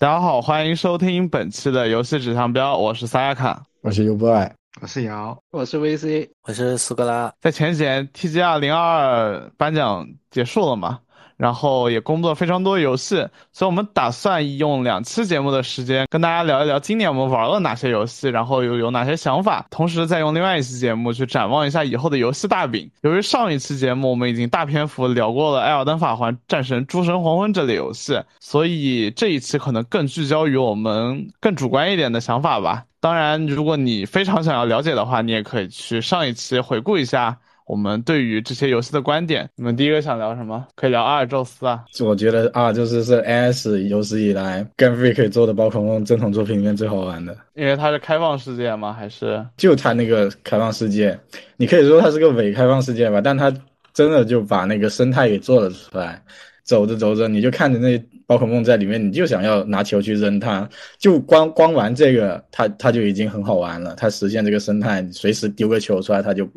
[0.00, 4.50] 大家好，欢迎收听本期的游戏指向标，我是萨亚卡，我是 UBOY，
[4.80, 7.30] 我是瑶，我是 VC，我是苏格拉。
[7.38, 11.00] 在前几年 TGR 零二二颁奖结束了嘛？
[11.40, 22.90] 然后也工作非常多游戏，所以我们打算用两期节目的时间跟大家聊一聊今年我们玩了哪些游戏，然后又有哪些想法，同时再用另外一期节目去展望一下以后的游戏大饼。
[23.00, 32.84] 由于上一期节目我们已经大篇幅聊过了《艾尔登法环》《战神：诸神黄昏》这类游戏，所以这一期可能更聚焦于我们更主观一点的想法吧。
[33.00, 37.38] 当然，如果你非常想要了解的话，你也可以去上一期回顾一下。
[37.70, 40.66] 我们对于这些游戏的观点，你们第一个想聊什么？
[40.74, 41.84] 可以聊阿尔宙斯啊。
[42.00, 47.36] 我觉得阿尔宙斯是 NS 有史以来跟 Freak 做的宝可梦正统作品里面最好玩的。
[47.54, 48.92] 因为它是开放世界吗？
[48.92, 51.16] 还是就它那个开放世界？
[51.56, 53.54] 你可以说它是个伪开放世界吧，但它
[53.94, 56.20] 真的就把那个生态给做了出来。
[56.64, 57.96] 走着走着，你就看着那
[58.30, 60.68] 宝可梦在里面，你就想要拿球去扔它。
[60.98, 63.96] 就光光玩这个，它它就已经很好玩了。
[63.96, 66.48] 它实现这个生态，随时丢个球出来，它就。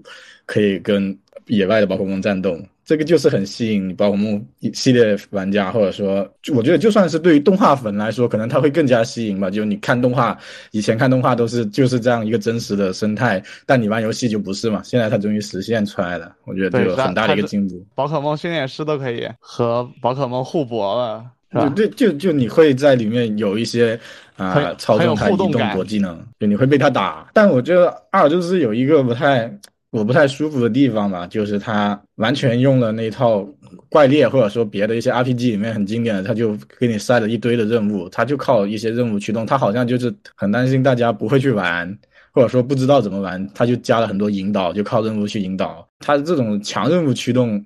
[0.46, 9.50] 可以跟野外的宝可梦战斗，这个就是很吸引宝可梦系列玩家，或者说，我觉得就算是对于动画粉来说，可能它会更加吸引吧。
[9.50, 10.38] 就你看动画，
[10.72, 14.82] 以前看动画都是就是这样一个真实的生态，但你玩游戏就不是嘛。
[14.84, 17.82] 现在它终于实现出来了，我觉得有很大的一个进步。
[17.96, 21.26] 宝可梦训练师都可以和宝可梦互搏了，
[21.76, 24.00] 对，就就你会在里面有一些
[24.38, 27.30] 啊操纵它移动躲技能，就你会被它打。
[27.34, 29.52] 但我觉得二就是有一个不太。
[29.94, 33.48] 我不太舒服的地方吧，就是他完全用了那套
[33.90, 41.96] 怪猎或者说别的一些 RPG 里面很经典的，他就给你塞了一堆的任务，他就靠一些任务驱动，他好像就是很担心大家不会去玩，
[42.31, 45.88] 或者说不知道怎么玩，他就加了很多引导，就靠任务去引导。
[46.00, 47.64] 他这种强任务驱动，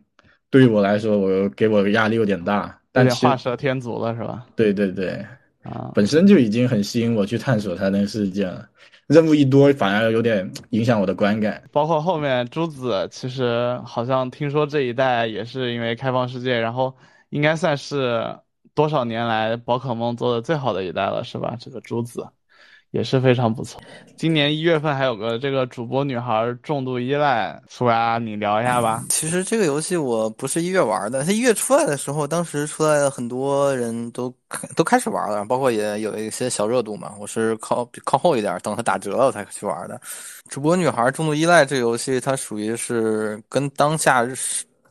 [0.49, 2.76] 对于我来说，我给我压力有点大。
[2.93, 4.45] 有点画蛇添足了，是吧？
[4.55, 5.25] 对对对，
[5.63, 8.67] 啊，本身就已经很吸引我去探索他那个世界了。
[9.07, 11.63] 任务一多，反而有点影响我的观感。
[11.71, 16.93] 包括后面朱子，其实好像听说这一代也是因为开放世界，然后
[17.29, 18.37] 应该算是
[18.75, 21.55] 多少年来宝可梦做的最好的一代了，是吧？
[21.59, 22.27] 这个朱子。
[22.91, 23.81] 也是非常不错。
[24.15, 29.03] 今年一月份还有个这个主播女孩重度依赖，苏啊，你聊一下吧。
[29.09, 34.33] 其实这个游戏我不是一月玩的，它一月出来的时候，当时出来的很多人都
[34.75, 37.13] 都开始玩了，包括也有一些小热度嘛。
[37.19, 39.99] 我是靠靠后一点，等它打折了我才去玩的。
[40.49, 44.25] 主播女孩重度依赖这个游戏，它属于是跟当下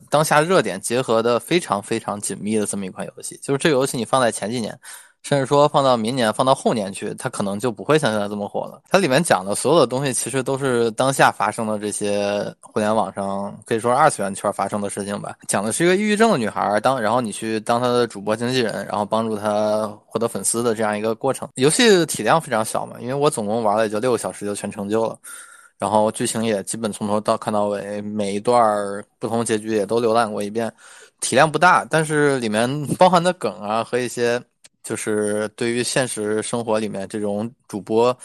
[0.09, 3.37] 当下热点结合的非常非常紧密的这么一款游戏。
[3.41, 4.79] 就是这个游戏你放在前几年。
[5.23, 8.81] 甚至说放到明年、放到后年去，它可能就不会像现在这么火了。
[8.89, 15.35] 它里面讲的所有的东西，其实都是当下发生的这些互联网上可以说二次元圈发生的事情吧。
[15.47, 21.49] 讲的是一个抑郁症的女孩，当然后你去当她的主播经纪人，然后帮助她获得粉丝的这样一个过程。
[21.55, 25.17] 游戏体量非常小嘛，因为我总共玩了也就六个小时就全成就了，
[25.77, 30.71] 然后剧情也基本从头到看到尾，每一段不同结局也都浏览过一遍。
[31.19, 34.41] 体量不大，但是里面包含的梗啊和一些。
[34.87, 38.17] 就是对于现实生活里面这种主播，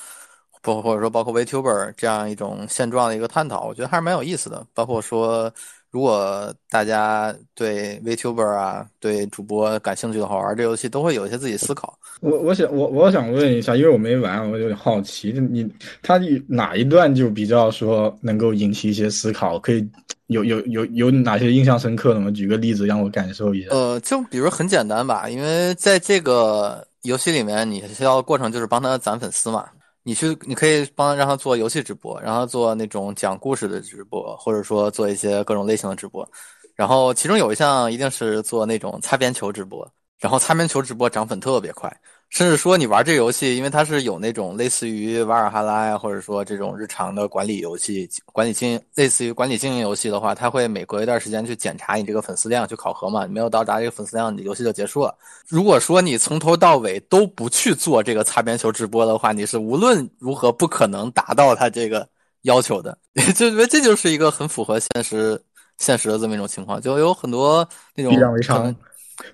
[0.62, 4.65] 包或者说包括 Vtuber 这样一种现状的一个探讨，我觉得还是蛮有意思的。
[4.72, 5.53] 包括说，
[5.92, 11.97] 如果大家对 Vtuber 啊、对主播感兴趣的话，玩这游戏都会有一些自己思考。
[12.20, 15.70] 我我想我我想问一下，因为我没玩，我有点好奇，你
[16.03, 19.88] 他哪一段就比较说能够引起一些思考，可以。
[20.28, 22.30] 有有有有哪些印象深刻的吗？
[22.30, 23.69] 举个例子让我感受一下。
[23.70, 29.66] 呃，就比如很简单吧，因为在这个游戏里面，你需要过程就是帮他攒粉丝嘛。
[30.05, 36.29] 你去，你可以帮让他做游戏直播，让他做那种讲故事的直播，或者说做一些各种类型的直播。
[36.75, 39.89] 然后其中有一项一定是做那种擦边球直播，
[40.19, 41.95] 然后擦边球直播涨粉特别快。
[42.33, 53.27] 甚至说你玩这游戏，因为它是有那种类似于瓦尔哈拉呀，或者说这种日常的管理游戏、管理经营类似于管理经营游戏的话，它会每隔一段时间去检查你这个粉丝量，去考核嘛。
[53.27, 55.15] 你没有到达这个粉丝量，你游戏就结束了。
[55.47, 62.09] 如果说你从头到尾都不去做这个擦边球直播的话，你是无论如何不可能达到他这个
[62.45, 62.97] 要求的。
[63.37, 65.39] 就因为这就是一个很符合现实
[65.77, 68.03] 现实的这么一种情况，就有很多那
[68.41, 68.75] 种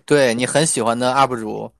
[0.05, 1.71] 对你很喜欢的 UP 主。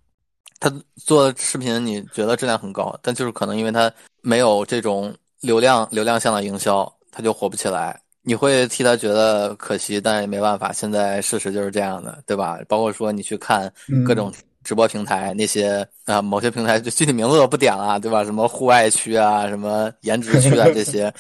[0.61, 3.91] 他做视频，你觉得质量很高，但就是可能因为他
[4.23, 8.01] 没有这种流量流量向的营销，他就火不起来。
[8.23, 12.59] 你会替他觉得可惜，但也没办法，现在事实就是这样的，对吧？
[12.69, 13.73] 包括说你去看
[14.07, 14.31] 各种
[14.63, 18.25] 直播平台，那些啊某些平台就具体名字我不点了，对吧？
[18.25, 21.11] 什么户外区啊，什么颜值区啊 这些，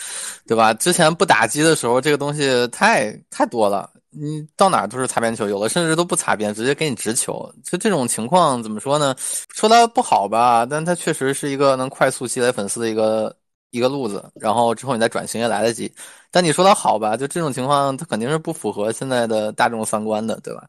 [0.46, 0.75] 对吧？
[0.75, 3.88] 之前不打击的时候，这个东西太太多了。
[4.10, 7.52] 你到哪儿都是擦边球，有的甚至都不擦边，直接给你直球。
[7.64, 9.14] 就这种情况怎么说呢？
[9.55, 13.34] 说它不好吧，但它确实是一个能快速积累粉丝的一个
[13.70, 14.25] 一个路子。
[14.34, 15.93] 然后之后你再转型也来得及。
[16.31, 20.64] 但你说它好吧，就这种情况，它肯定是不符合现在的大众三观的，对吧？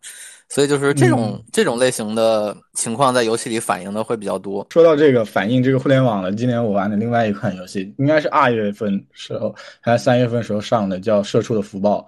[0.52, 4.66] 所以就是这种、这种类型的情况，在游戏里反映的会比较多。
[4.72, 12.00] 说到这个反映这个互联网的，今年我玩的另外一款游戏，应该是二月份时候还是三月份时候上的，叫《社畜的福报》，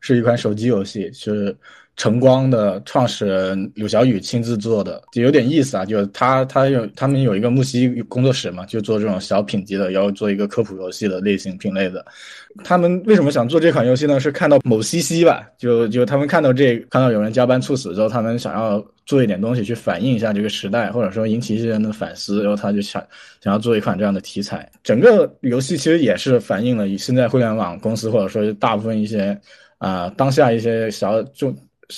[0.00, 1.56] 是一款手机游戏，是
[1.96, 5.84] 晨光的创始人柳小雨亲自做的，就有点意思啊。
[5.84, 12.02] 就他他有他们有一个木西工作室嘛，就做这种小品级的，然后做一个科普游戏的类型品类的。
[12.64, 14.18] 他们为什么想做这款游戏呢？
[14.18, 23.04] 是看到某西西吧，就就他们看到这看到有人加班猝死之后，他们想要做一点东西去反映一下这个时代，或者说引起一些人的反思，然后他就想
[23.42, 24.66] 想要做一款这样的题材。
[24.82, 29.38] 整个游戏其实也是反映了现在互联网公司或者说大部分一些
[29.80, 31.52] 啊、当下一些小就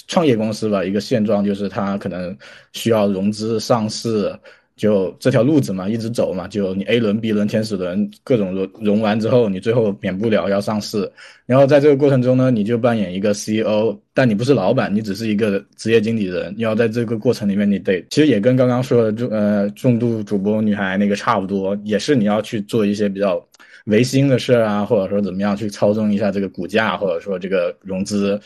[0.08, 2.34] 创业公司吧一个现状，就是它可能
[2.73, 4.34] 需要融资上市。
[4.75, 11.08] 就这条路子嘛，一直走嘛，就你 A 轮、B 轮、天使轮各种融融完之后，你最后免不了要上市。
[11.46, 16.52] 然后在这个过程中呢，你就扮演一个 CEO，但你不是老板，你只是一个职业经理人。
[16.56, 23.46] 你要在这个过程里面，你得其实也跟刚刚说的重呃重度主播女孩那个差不多，也是你要去做一些比较
[23.87, 28.40] 维新的事儿啊，或者说怎么样去操纵一下这个股价，或者说这个融资。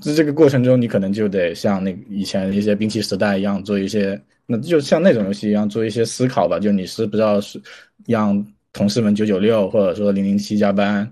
[0.00, 6.58] 在这个过程中，你可能就得像那以前一些兵器时代一样，做一些，那就像那种游戏一样，做一些思考吧。
[6.58, 7.60] 就你是不知道是
[8.06, 8.42] 让
[8.72, 11.06] 同事们九九六，或者说零零七加班，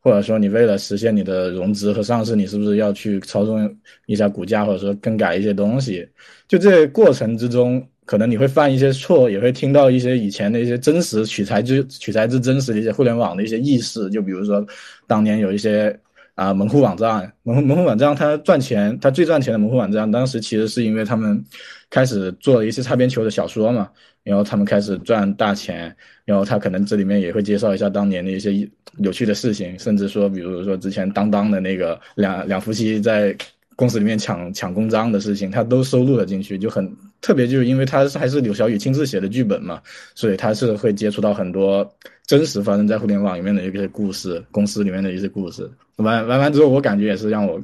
[0.00, 3.76] 或者说你为了实现你的融资和上市，你是不是要去操纵
[4.06, 6.08] 一下股价，或者说更改一些东西？
[6.48, 14.10] 就这过程之中，可能你会犯一些错，也会听到一些以前的一些真实取材之取材之真实的一些互联网的一些意识。
[14.10, 14.62] 就比如说，
[15.06, 15.98] 当年有一些。
[16.34, 21.44] 啊，门户网站，门户门户网站，它赚钱，它最赚钱的门户网站，当时其实是因为他们
[21.90, 23.86] 开始做了一些擦边球的小说嘛，
[24.24, 25.94] 然后他们开始赚大钱，
[26.24, 28.66] 然后他可能这里面也会介绍一下当年的一些
[28.96, 33.36] 有趣的事情，甚至说，比如说之前当当的那个两两夫妻在
[33.76, 36.90] 公司里面抢抢公章的事情，他都收录了进去，就很
[37.22, 39.80] 特别，就是因为他是还是柳小雨亲自写的剧本嘛，
[40.14, 41.88] 所以他是会接触到很多
[42.26, 45.70] 真实发生在互联网里面的一些故事，公司里面的一些故事。
[45.96, 47.60] 玩玩完之后，我感觉也是让我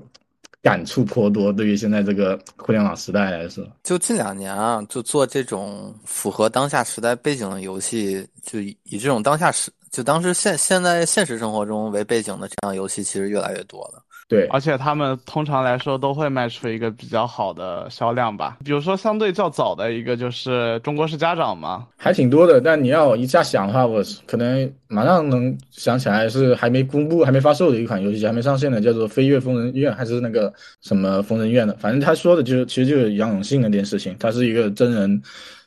[0.62, 1.52] 感触颇多。
[1.52, 14.02] 对于现在这个互联网时代来说，就近两年啊，就做这种符合当下时代背景的游戏，就以以这种当下时，就当时现现在现实生活中为背景的这样游戏，其实越来越多了。
[14.28, 18.58] 对，而且他们通常来说都会卖出一个比较好的销量吧。
[18.62, 22.60] 比如说，相对较早的一个就是《中国式家长》嘛，还挺多的。
[22.60, 30.52] 但你要一下想的话，我可能马上能想起来是还没公布、还没发售的一款游戏，还没上线的，叫做《飞跃疯人院》还是那个
[30.82, 31.74] 什么疯人院的。
[31.78, 34.14] 反正他说的就是，其实就是杨永信那件事情。
[34.20, 35.22] 它是一个真人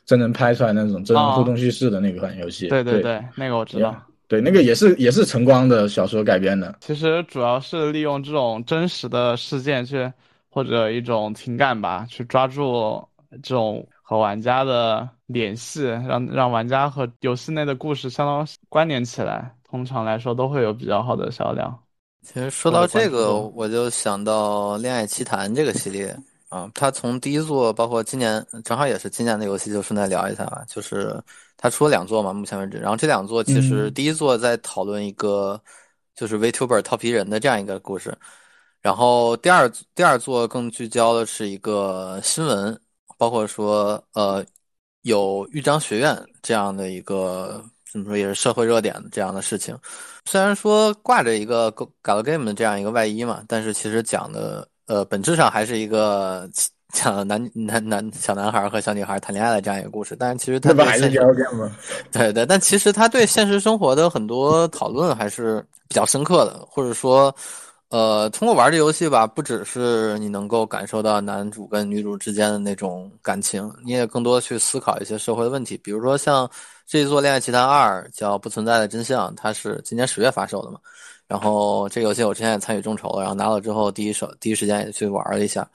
[0.06, 2.68] 真人拍出来那种真人互动叙事的那款游戏。
[2.68, 4.00] 对对对，那个我知道。
[4.32, 6.74] 对，那个也是也是晨光的小说改编的。
[6.80, 10.10] 其实主要是利用这种真实的事件去，
[10.48, 13.06] 或者一种情感吧，去抓住
[13.42, 19.54] 这种和玩家的联系，让让玩家和游戏内的故事相当关联起来。
[19.68, 21.78] 通常来说都会有比较好的销量。
[22.22, 26.16] 其实说到这个，我就想到《恋爱奇谭》这个系列
[26.52, 31.18] 啊，它从第一座，包括今年正好也是今年的游戏，就顺带聊一下吧，就是。
[31.64, 35.62] 他出了两座嘛，目前为止，然后这两座其实第一座在讨论一个
[36.12, 38.12] 就是 Vtuber 套皮人的这样一个故事，
[38.80, 42.76] 然后第二第二座更聚焦的是一个新闻，
[43.16, 44.44] 包括说呃
[45.02, 49.78] 有豫章学院这样的一个怎么说也是社会热点这样的事情，
[50.24, 51.70] 虽然说挂着一个
[52.02, 56.48] Galgame 的这样一个外衣嘛，但是其实讲的呃本质上还是一个。
[56.92, 61.74] 讲男男男小男孩和小女孩谈恋爱的这样一个故事，但是其实他不还是条件吗？
[62.12, 67.34] 对对，但其实他对现实生活的很多讨论还是比较深刻的，或者说，
[67.88, 76.46] 呃，通过玩这游戏吧，不只是你能够感受到男主跟女主之间的那种感情，你也更多去思考一些社会的问题，比如说像
[76.86, 80.78] 这一座《恋爱奇谭二》叫《不存在的真相》，它是今年十月发售的嘛，
[81.32, 85.66] 然后这个游戏我之前也参与众筹了，然后拿了之后第一手第一时间也去玩了一下。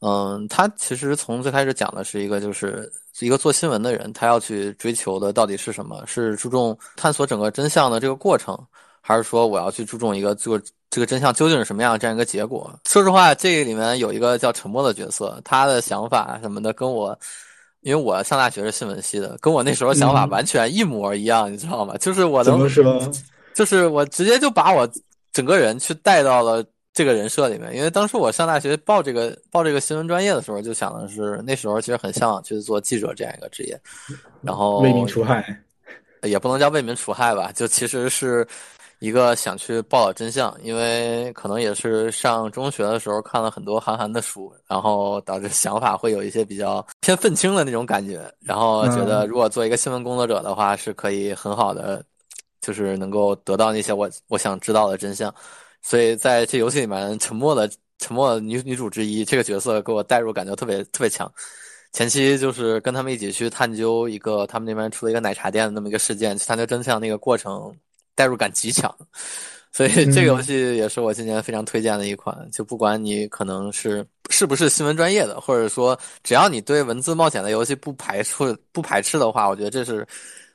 [0.00, 6.04] 嗯，他其实从最开始讲的是一个，就是一个做新闻的人，他要去追求的到底是什么？
[6.04, 8.54] 是注重探索整个真相的这个过程，
[9.00, 10.60] 还是说我要去注重一个做
[10.90, 12.70] 这个真相究竟是什么样这样一个结果？
[12.86, 17.18] 说实话，这里面有一个叫沉默的角色，他的想法什么的跟我，
[17.80, 21.96] 因为我上大学是新闻系的，跟我那时候想法完全一模一样，你知道吗？
[21.96, 23.10] 就是我能？
[23.58, 24.88] 就是我直接就把我
[25.32, 26.64] 整个人去带到了。
[26.94, 27.76] 这个人设里面。
[27.76, 33.80] 因为当时我上大学报这个报这个新闻专业的时候，就想的是那时候其实很向往去做记者这样一个职业，
[34.42, 35.46] 然后为民除害，
[36.22, 38.46] 也不能叫为民除害吧，就其实是。
[39.00, 52.04] 一个想去报道真相，因为可能也是上中学的时候看了很多韩寒的书，然后导致想法会有一些比较偏愤青的那种感觉，然后觉得如果做一个新闻工作者的话，是可以很好的，
[52.68, 55.34] 就是能够得到那些我我想知道的真相。
[55.82, 61.30] 所以在这游戏里面，沉默的沉默的女女主之一这个角色给我代入感就特别特别强。
[61.92, 67.74] 前期就是跟他们一起去探究一个他们那边出了一个奶茶店的那么一个事件，去探究真相那个过程。
[68.14, 68.92] 代入感极强，
[69.70, 72.36] 所以这个游戏也是我今年非常推荐的一款。
[72.50, 80.04] 就不管你可能是是不是新闻专业的，或者说只要你对文字冒险的游戏不排斥不排斥的话，我觉得这是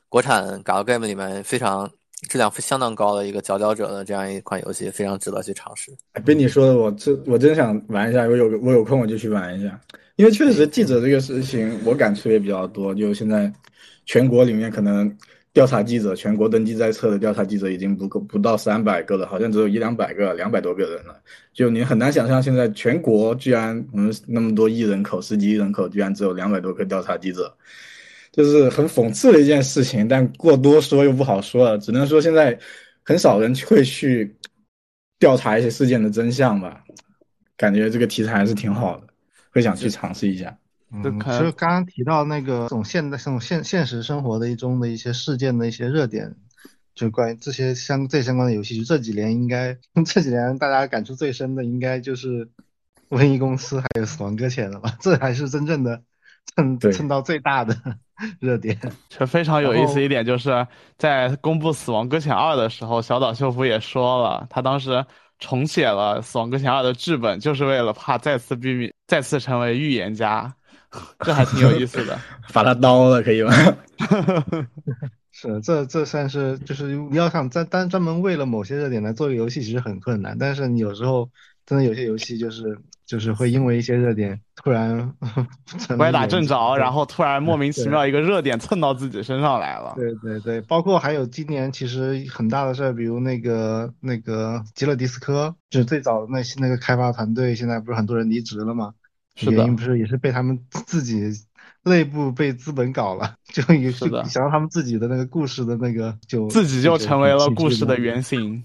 [0.09, 1.89] 国产 Galgame 里面非常
[2.29, 5.91] 质量相当高的一个佼佼者的这样一款游戏，非常值得去尝试。
[6.25, 8.25] 被你说的，我真我真想玩一下。
[8.25, 9.79] 我有我有空我就去玩一下，
[10.15, 12.93] 因为确实记者这个事情我感触也比较多。
[12.93, 13.51] 就现在
[14.05, 15.15] 全国里面可能。
[15.53, 21.15] 调查记者，全国登记在册的调查记者已经不够不到三百个了，好像只有一两百个，两百多个人了。
[21.53, 27.55] 就你很难想象，现在全国居然嗯那么多亿人口，十几亿人口，居然只有两百多个调查记者，
[28.33, 30.05] 就是很讽刺的一件事情。
[30.05, 32.59] 但过多说又不好说了，只能说现在
[33.03, 34.35] 很少人会去
[35.17, 36.83] 调查一些事件的真相吧。
[37.55, 39.07] 感觉这个题材还是挺好的，
[39.51, 40.57] 会想去尝试一下。
[40.91, 46.35] 嗯，其实刚刚提到那个这种现代、这种现现实生活的一中的一些事件的一些热点，
[46.93, 49.75] 就关于这些相这相关的游戏，就这几年应该
[50.05, 52.47] 这几年大家感触最深的，应该就是
[53.09, 54.95] 瘟疫公司还有死亡搁浅了吧？
[54.99, 56.03] 这还是真正的
[56.55, 57.75] 蹭蹭到最大的
[58.39, 58.77] 热点。
[59.09, 60.65] 这非常有意思一点，就是
[60.97, 65.05] 在公布死亡搁浅二的时候，小岛秀夫也说了，他当时
[65.39, 70.53] 重写了死亡搁浅二的剧本，就是为了怕再次避免再次成为预言家。
[71.25, 72.15] 这还挺有意思的，
[72.53, 73.51] 把他刀了可以吗？
[75.31, 80.37] 是，这这算是就是你要想专单专门为了某些热点来做一个游戏，其实很困难。
[80.37, 81.27] 但是你有时候
[81.65, 85.13] 真的有些游戏就是就是会因为一些热点突然
[85.97, 89.93] 歪打正着，然后突然莫名其妙一个热点蹭到自己身上来了。
[89.95, 98.93] 对对对，包括还有今年其实很大的事儿，比如那个那个极乐迪斯科，就是最早的那些那个开发团队，现在不是很多人离职了吗？
[99.41, 101.29] 原因不是也是被他们自己
[101.83, 108.63] 内部被资本搞了，就有想让他们自己的那个故事的那个就自己就成为了故事的原型。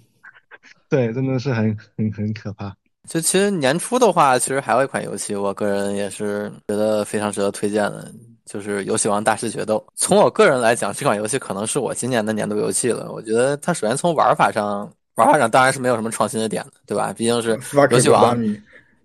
[0.91, 2.77] 对，真的是很很很可怕。
[3.09, 8.13] 就其实年初的话，其实还有一款游戏，我个人也是觉得非常值得推荐的，
[8.45, 9.83] 就是《游戏王大师决斗》。
[9.97, 13.11] 从我个人来讲，这款游戏可能是我今年的年度游戏了。
[13.11, 17.11] 我觉得它首先从玩法上，玩法上当然是没有什么创新的点的，对吧？
[17.17, 17.59] 毕竟是
[17.91, 18.39] 游戏王。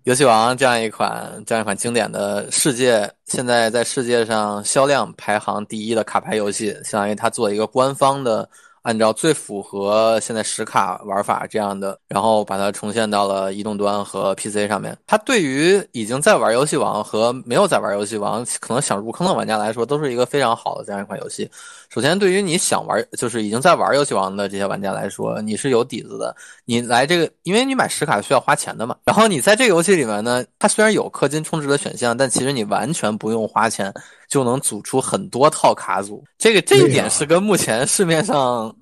[0.02, 8.46] 游戏王这样一款这样一款经典的世界，现在在世界上销量排行第一的卡牌游戏，相当于它做一个官方的。
[8.84, 14.96] 按照最符合现在实卡玩法这样的，然后把它重现到了移动端和 PC 上面。
[15.06, 21.50] 它对于已经在玩游戏王和没有在玩游戏王，可能想入坑的玩家来说，都是一个非常好的这样一款游戏。
[21.88, 26.36] 首先，对于你想玩，就是已经在玩游戏王的这些玩家来说，你是有底子的。
[26.66, 28.94] 你来这个，因为你买实卡需要花钱的嘛。
[29.04, 33.90] 然后你在这个游戏里面呢，它虽然有氪金充值的选项，但其实你完全不用花钱。
[34.34, 38.74] 就能组出很多套卡组，这个这一点是跟目前市面上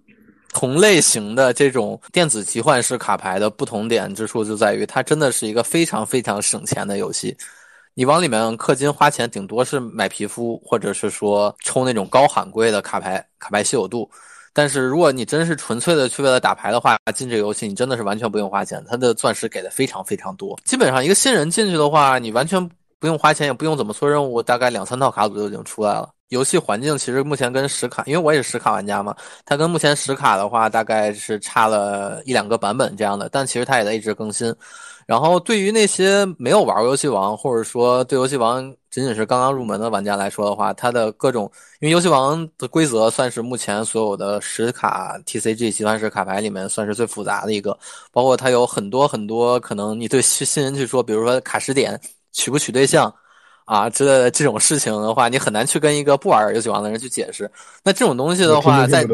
[0.55, 7.37] 同类型的这种电子集换式卡牌的不同点之处，就在于它真的是一个非常非常省钱的游戏。
[7.93, 14.11] 你往里面氪金花钱，顶多是买皮肤，或者是说抽那种高罕贵的卡牌，卡牌稀有度。
[14.55, 20.59] 但是如果你真是纯粹的去为了打牌的话，进这个游戏你真的是完全不用花钱，它的钻石给的非常非常多。
[20.65, 22.67] 基本上一个新人进去的话，你完全。
[23.03, 26.09] 不用花钱，也不用怎么做任务，大概两三套卡组就已经出来了。
[26.29, 29.13] 游戏环境其实目前跟实卡，因为我也是实卡玩家嘛，
[29.45, 33.29] 它跟目前实卡的话，大概是差了一两个版本这样的。
[33.29, 34.55] 但其实它也在一直更新。
[35.05, 47.77] 然后对于那些没有玩过游戏王，或者说对游戏王仅仅是刚刚入门的玩家来说的话，它的各种，因为游戏王的规则算是目前所有的实卡 TCG 集团式卡牌里面算是最复杂的一个，
[48.13, 52.01] 包括它有很多很多可能你对新人去说，比如说卡时点。
[52.33, 53.15] 娶不娶对象，
[53.65, 57.51] 啊之类的这种事情的话，你很难去跟一个不玩游戏王的人去解释。
[57.85, 59.05] 那这种东西的话，在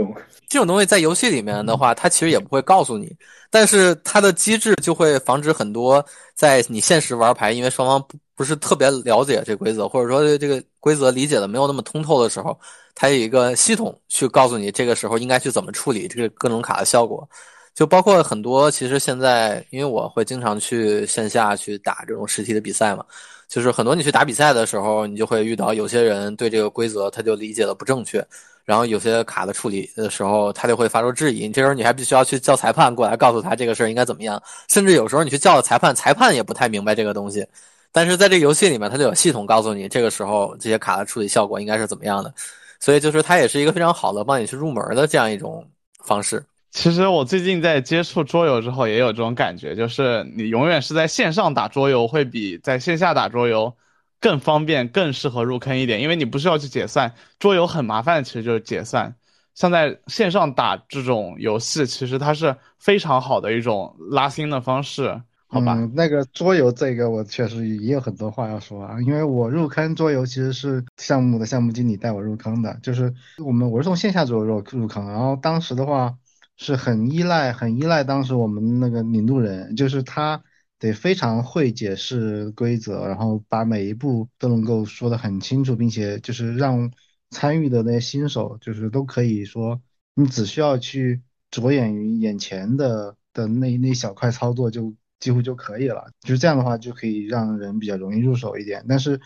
[0.49, 3.15] 这种东西在游戏里面的话，它其实也不会告诉你。
[3.51, 12.59] 但是它的机制就会防止很多在你现实玩牌，因为双方不不是特别了解这规则，或者说这个规则理解的没有那么通透的时候，
[12.95, 17.29] 它有一个系统去告诉你这个时候应该去怎么处理这个各种卡的效果。
[17.79, 23.05] 就包括很多，其实现在因为我会经常去线下去打这种实体的比赛嘛，
[23.47, 28.19] 就是很多你去打比赛的时候，你就会遇到有些人对这个规则他就理解的不正确，
[28.65, 31.49] 然后有些卡的处理的时候，他就会发出质疑。
[31.51, 37.47] 这时候你还必须要去叫裁判过来告诉他这个事儿应该怎么样，甚至有时候你去叫了裁判，裁判也不太明白这个东西。
[37.93, 42.35] 但是在这个游戏里面，它就有系统告诉你这个时候这些卡的处理效果应该是怎么样的，
[42.81, 45.65] 所以就是它也是一个非常好的帮你去入门的这样一种
[46.03, 46.45] 方式。
[46.71, 53.75] 其实我最近在接触桌游之后，也有这种感觉，就是你永远是在线上打桌游，会比在线下打桌游
[54.21, 57.15] 更方便、更适合入坑一点，因为你不需要去解散。
[57.39, 59.15] 桌游很麻烦，其实就是解散。
[59.55, 65.75] 像在线上打这种游戏，其实它是非常好的一种拉新的方式，好吧？
[65.95, 73.13] 那个桌游这个我确实也有很多话要说啊，因为我入坑桌游其实是项目的项目经理带我入坑的，就是
[73.45, 76.15] 我们我是从线下桌游入入坑，然后当时的话。
[76.61, 80.43] 是很依赖，很依赖当时我们那个领路人，就是他
[80.81, 86.91] 得非常会解释规则，然后把每一步都能够说得很清楚，并且就是让
[87.31, 89.81] 参与的那些新手就是都可以说，
[90.15, 98.85] 你只需要去着眼于眼前的的那那小块操作就几乎就可以了，就是这样的话就可以让人比较容易入手一点。
[98.89, 99.21] 但是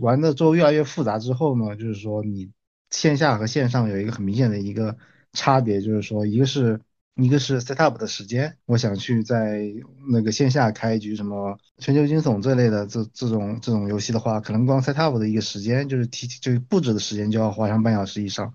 [0.00, 2.52] 玩的之后越来越复杂之后呢，就是说你
[2.90, 4.96] 线下和线上有一个很明显的一个。
[5.32, 6.80] 差别就是说，一个是
[7.14, 9.62] 一个是 set up 的时间，我想去在
[10.10, 18.54] 那个线下开一局什么全球惊悚这类的这这种这种游戏的话，可能光 set up 的一个时间就是提就是布置的时间就要花上半小时以上，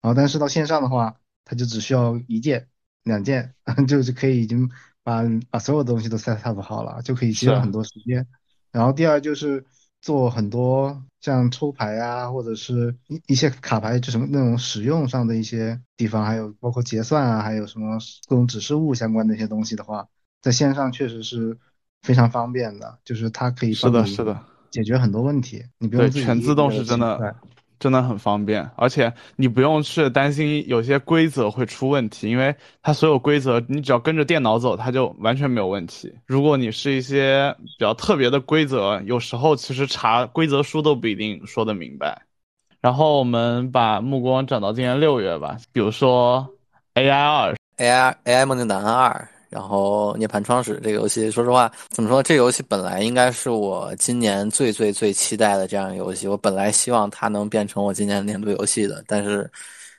[0.00, 2.68] 然后但是到线上的话，它就只需要一键
[3.04, 3.54] 两键，
[3.86, 4.68] 就是可以已经
[5.02, 8.26] 把把所有东西都 set up 好了，就可以节省很多时间。
[8.72, 9.64] 然后第二就是
[10.00, 11.02] 做很多。
[11.20, 20.08] 像抽牌啊，或者是一一些卡牌，就什么那种使用上的一些地方，还有包括结算啊，还有什么各种指示物相关的一些东西的话，
[20.40, 21.58] 在线上确实是
[22.00, 25.62] 非常方便的，就是它可以是的，是的，解决很多问题。
[25.76, 27.36] 你不用对全自动是真的。
[27.80, 36.14] 真的很方便，而且你不用去担心有些规则会出问题，因为它所有规则你只要跟着电脑走，它就完全没有问题。
[36.26, 42.20] 如果你是一些比较特别的规则，有时候其实查规则书都不一定说得明白。
[42.82, 46.46] 然后我们把目光转到今年六月吧，比如说
[46.94, 49.28] AI 二，AI AI 梦境档案二。
[49.50, 52.22] 然后《涅槃创始》这个游戏，说实话，怎么说？
[52.22, 56.28] 这游戏本来应该是我今年最最最期待的这样游戏。
[56.28, 59.50] 我本来希望它能变成我今年年度游戏的，但是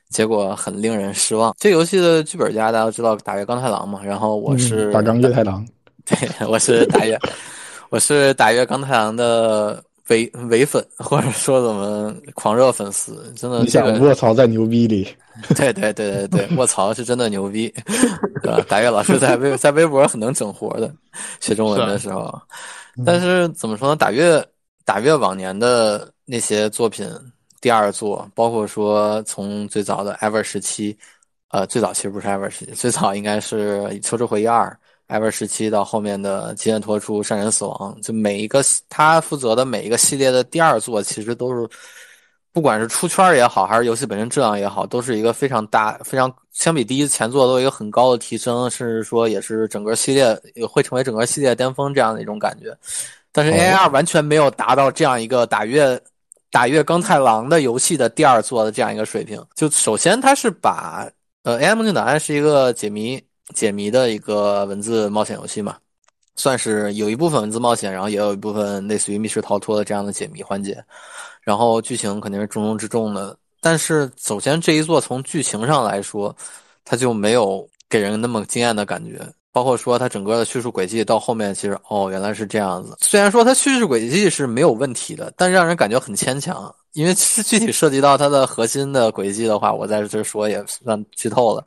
[0.10, 1.54] 结果很令人失望。
[1.60, 5.68] 这游戏的剧本家大家都知道打月刚太郎嘛，然后我是打刚月太郎，
[6.08, 7.20] 对，我是打月，
[7.90, 13.62] 我是打月刚太郎的伪伪粉，或者说怎么狂热粉丝，真的。
[13.62, 15.08] 你想卧槽在牛逼里。
[15.56, 17.74] 对对对对对，卧槽是真的牛逼，
[18.44, 18.64] 对吧？
[18.68, 20.94] 达月老师在微 在微博很能整活的，
[21.40, 22.40] 写中文的时候。
[23.06, 23.96] 但是怎么说呢？
[23.96, 24.46] 打月
[24.84, 27.10] 打月往年的那些作品，
[27.62, 30.96] 第二作，包括说从最早的 Ever 时期，
[31.50, 34.68] 呃，最早其实不是 Ever 时期，最早应该是《秋之回忆二》
[35.12, 41.70] Ever 时期到后面的《极限脱出》《善人死亡》，就每一个他负责的每一个系列的第二作，其实都是。
[42.54, 52.78] 不管是出圈也好，还是游戏本身质量也好，都是一个非常大、非常相比第一前作都有一个很高的提升，甚至说也是整个系列也会成为整个系列巅峰这样的一种感觉。
[53.32, 55.98] 但是 A I 二完全没有达到这样一个打越
[56.52, 59.42] 打越刚太郎的游戏的第二作的这样一个水平。
[59.56, 61.10] 就首先它是把
[61.44, 65.78] 呃 A I 梦境档案是一个解谜解谜的一个文字冒险游戏嘛，
[66.36, 70.84] 算是有一部分文字冒险，然后也有一部分类似于密室逃脱的这样的解谜环节。
[71.42, 76.36] 然后剧情肯定是重中之重的，但是首先这一座从剧情上来说，
[76.86, 79.20] 它就没有给人那么惊艳的感觉。
[79.54, 82.96] 包括说它整个的叙述轨迹到后面，其实哦原来是这样子。
[83.02, 86.74] 虽然说它叙事轨迹是没有问题的，但让人感觉很牵强。
[86.94, 91.66] 因为是 具体涉及到它的核心的轨迹的话，我在这说也算剧透了，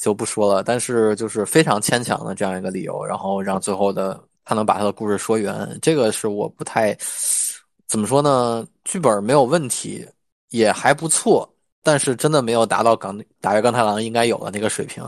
[0.00, 0.64] 就不说了。
[0.64, 6.96] 但是就是非常牵强的这样一个理由，然后让最后的他能把他的故事说圆，这个是我不太。
[7.86, 8.64] 怎么说呢？
[8.84, 10.06] 剧本没有问题，
[10.50, 15.02] 也还不错，但是真的没有达到港大约刚太郎应该有的那个水平。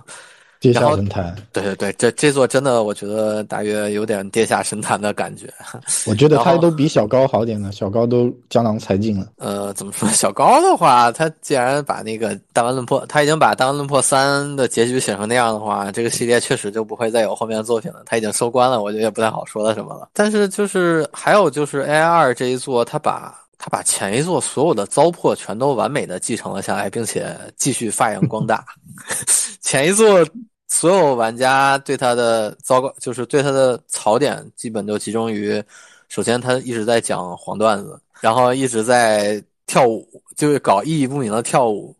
[0.62, 5.52] 地下神坛，对对对，这这座真的，我觉得大约有点地下神坛的感觉。
[6.06, 9.26] 我觉得他都比小高好点了，小高都江郎才尽了。
[9.38, 10.08] 呃，怎么说？
[10.10, 18.00] 小高的话，他既然把那个大湾论破，他已经把大湾论破三的结局写成那样的话，这个系列确实就不会再有后面的作品了。
[18.06, 20.10] 他已经收官了，我觉得也不太好说了什么了。
[20.12, 28.64] 但是就是还有就是 A I 二这一座，他把他把前一座所有的糟粕全都完美的继承了下来，并且继续发扬光大。
[29.60, 30.24] 前一座。
[30.72, 35.62] 所有玩家对它的糟糕，就是对它的槽点，基本都集中于，
[36.08, 41.94] 首先他一直在讲黄段子，然后一直在跳舞，就是搞意义不明的跳舞，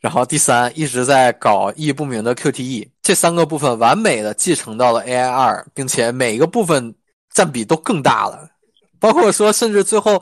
[0.00, 6.94] 然后第三一直在搞意义不明的 QTE，这三个部分完美的继承到了 AI 二，并且每一个部分
[7.34, 8.48] 占比都更大了，
[8.98, 10.20] 包括说甚至最后。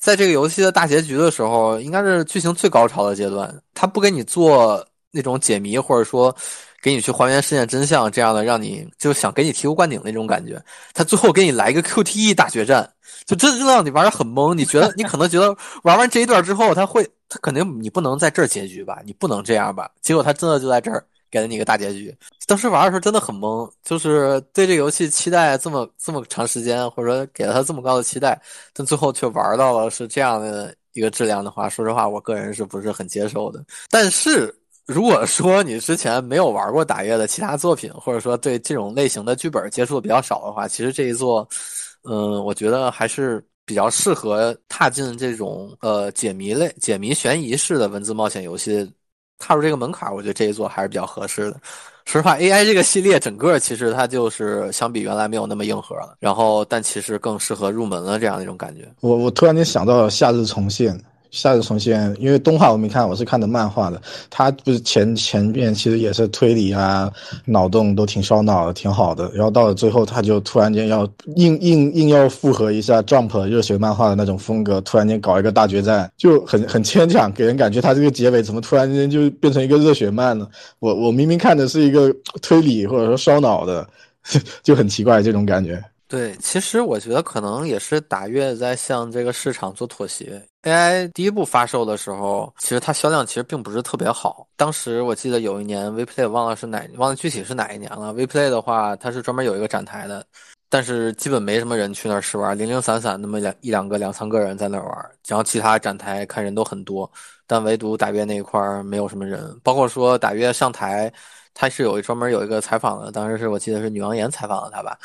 [0.00, 3.54] 在这个游戏的大结局的时候，应该是剧情最高潮的阶段。
[3.74, 6.34] 他不给你做那种解谜，或者说
[6.82, 10.62] 给你去还原事件真相这样的，让你就想给你醍醐灌顶那种感觉。
[10.94, 12.90] 他最后给你来一个 QTE 大决战，
[13.26, 14.54] 就真的让你玩的很懵。
[14.54, 19.00] 你觉得你可能觉得玩完这一段之后，他会他肯定你不能在这儿结局吧？
[19.04, 19.90] 你不能这样吧？
[20.00, 21.04] 结果他真的就在这儿。
[21.32, 22.12] 给了你一个大结局，
[22.48, 28.36] 当时玩的时候真的很懵，就是对这个游戏期待这么这么长时间，或者说给了他这么高的期待，
[28.74, 33.64] 但最后却玩到了是这样的一个质量的话，说实话，我个人是不是很接受的？
[33.88, 34.52] 但是
[34.92, 41.48] 如果说你之前没有玩过打月的其他作品，或者说对这种类型的剧本接触的比较少的话，其实这一座，
[42.02, 48.90] 嗯，我觉得还是比较适合踏进这种呃解谜类、解谜悬疑式的文字冒险游戏。
[49.38, 51.58] 踏入这个门槛，我觉得这一座还是比较合适的。
[52.04, 58.86] 说实话，AI 这个系列整个其实它就是相比原来没有那么硬核了，然后但其实更适合入门了这样一种感觉。
[59.00, 60.94] 我我突然间想到了《夏日重现》。
[61.30, 64.00] 夏日重现，因为动画我没看，我是看的漫画的。
[64.28, 67.10] 它不是前前面其实也是推理啊，
[67.44, 69.30] 脑洞都挺烧脑的，挺好的。
[69.34, 80.48] 然后到了最后，他就突然间要硬硬硬要复合一下 Jump 热血漫画的那种风格，突然间搞一个大决战，就很很牵强，给人感觉他这个结尾怎么突然间就变成一个热血漫了？
[80.78, 83.88] 我我明明看的是一个推理或者说烧脑的，
[84.62, 85.82] 就很奇怪这种感觉。
[86.10, 90.44] 对，其实我觉得可能也是打月在向这个市场做妥协。
[90.62, 94.44] AI 第一部发售的时候，其实它销量其实并不是特别好。
[94.56, 98.12] 当时我记得有一年 WePlay 忘了是哪，忘了具体是哪一年了。
[98.12, 100.26] WePlay 的话，它是专门有一个展台的，
[100.68, 107.08] 但是基本没什么人去那儿试玩，零零散散那么两一两个两三个人在那儿玩，然后其他展台看人都很多，
[107.46, 109.56] 但唯独打月那一块儿没有什么人。
[109.62, 111.10] 包括说打月上台，
[111.54, 114.98] 他是有专门有一个采访的，当时是我记得是女王岩采访了他吧。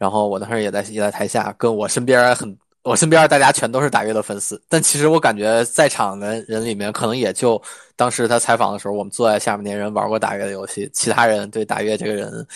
[0.00, 4.58] 然后我当时也在也在台下，跟我身边很，我身边大家全都是打月的粉丝。
[4.66, 7.60] 但其实我感觉在场的人里面，可能也就
[7.96, 12.46] 当时他采访的时候，我们坐在下面那人玩过打月的游戏，其他人对打月这个人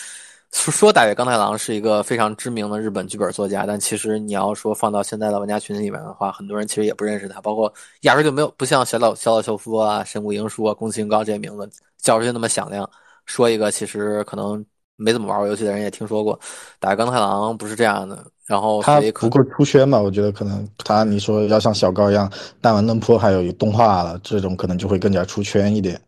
[0.51, 12.89] 说说打月刚太郎是一个非常知名的日本剧本作家，但其实你要说放到现在的玩家群里面的话，很多人其实也不认识他，包括压根就没有不像小岛小岛秀夫啊、神谷英树啊、宫崎英高这些名字叫出去那么响亮。
[13.27, 14.65] 说一个其实可能。
[14.97, 16.39] 没怎么玩过游戏的人也听说过，
[16.79, 18.25] 打钢太郎不是这样的。
[18.45, 19.99] 然后他不够出圈嘛？
[19.99, 22.31] 我觉得可能他你说要像小高一样
[22.61, 25.99] 弹丸论破，还有动画了，这种可能就会更加出圈一点。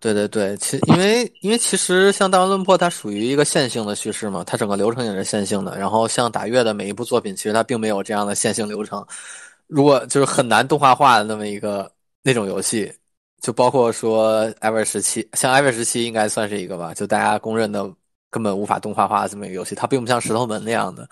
[0.00, 5.78] 对对对，其因为因为其实像弹丸论破，它属于一个线性的叙事嘛，它整个流程也是线性的。
[5.78, 9.06] 然后像打月的每一部作品，其实它并没有这样的线性流程。
[9.68, 11.88] 如果就是很难动画化的那么一个
[12.24, 12.92] 那种游戏，
[13.40, 17.88] 就包括说艾维时期，像艾维时期应该算是一个吧，就大家公认的。
[18.34, 21.08] 根本无法动画化这么一个游戏，它并不像石头门那样的。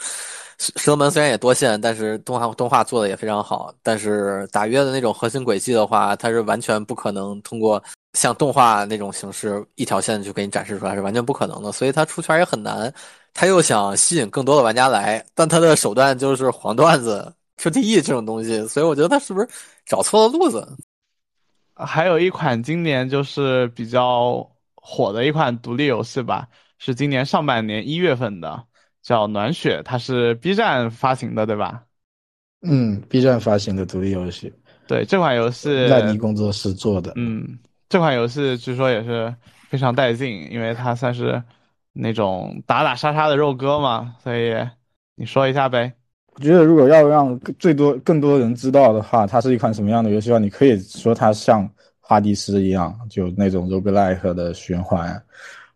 [0.59, 3.73] 石石头门虽然也多线，但是动画动画做的也非常好。
[3.81, 7.81] 但是打约的那种核心轨迹的话，它是完全不可能通过
[8.15, 11.71] 像动画那种形式一条线就给你展示出来，是完全不可能的。
[11.71, 12.93] 所以它出圈也很难。
[13.33, 18.67] 他又想吸引更多的玩家来，但他的手段就是黄段子、QTE 这种东西。
[18.67, 19.49] 所以我觉得他是不是
[19.87, 20.67] 找错了路子？
[21.77, 26.47] 还有一款今年就是比较火的一款独立游戏吧。
[26.85, 28.65] 是今年上半年一月份的，
[29.03, 31.85] 叫《暖雪》，它是 B 站发行的，对吧？
[32.63, 34.53] 嗯，B 站发行的独立游戏。
[34.89, 37.13] 对，这款游戏赖尼工作室做的。
[37.15, 37.57] 嗯，
[37.89, 39.33] 这款游戏据说也是
[39.69, 41.41] 非常带劲，因为它算是
[41.93, 44.53] 那种打打杀杀的肉鸽嘛，所以
[45.15, 45.93] 你说一下呗。
[46.35, 55.23] 我觉得如果要让最多更多人知道的话，它是一款什么样的游戏的话，你可以说它像哈迪斯一样，就那种 roguelike 的循环。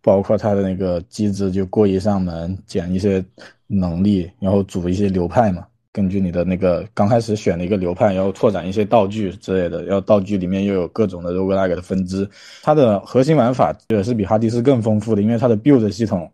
[0.06, 3.22] 包括它的那个机制，就过一扇门，捡一些
[3.66, 5.66] 能力，然后组一些流派嘛。
[5.92, 12.28] 根据你的那个刚开始选的一个流派，然后拓展一些道具之类的，然后道具里面又有各种的 roguelike 的分支。
[12.62, 16.30] 它的核心玩法也是比哈迪斯更丰富的，因为它的 build 系统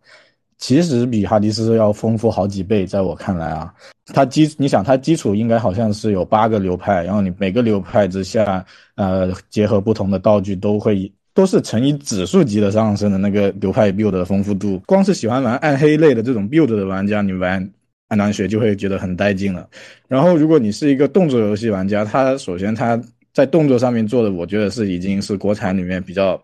[0.58, 2.86] 其实比哈迪斯要丰富好几倍。
[2.86, 3.72] 在我看来啊，
[4.12, 8.62] 它基你想它基础应该好像是有八个流派，然后你每个流派之下，
[8.96, 11.10] 呃，结合不同的道具都会。
[11.34, 17.70] 都是乘以指数级的上升的那个流派 build 的丰富度，光是喜欢玩暗黑类的这种 build 的玩家，你玩
[18.08, 19.68] 暗蓝血就会觉得很带劲了。
[20.08, 23.00] 然后，如果你是一个动作游戏玩家，他首先他
[23.32, 26.38] 在动作上面做的，我觉得是已经是国产里面比较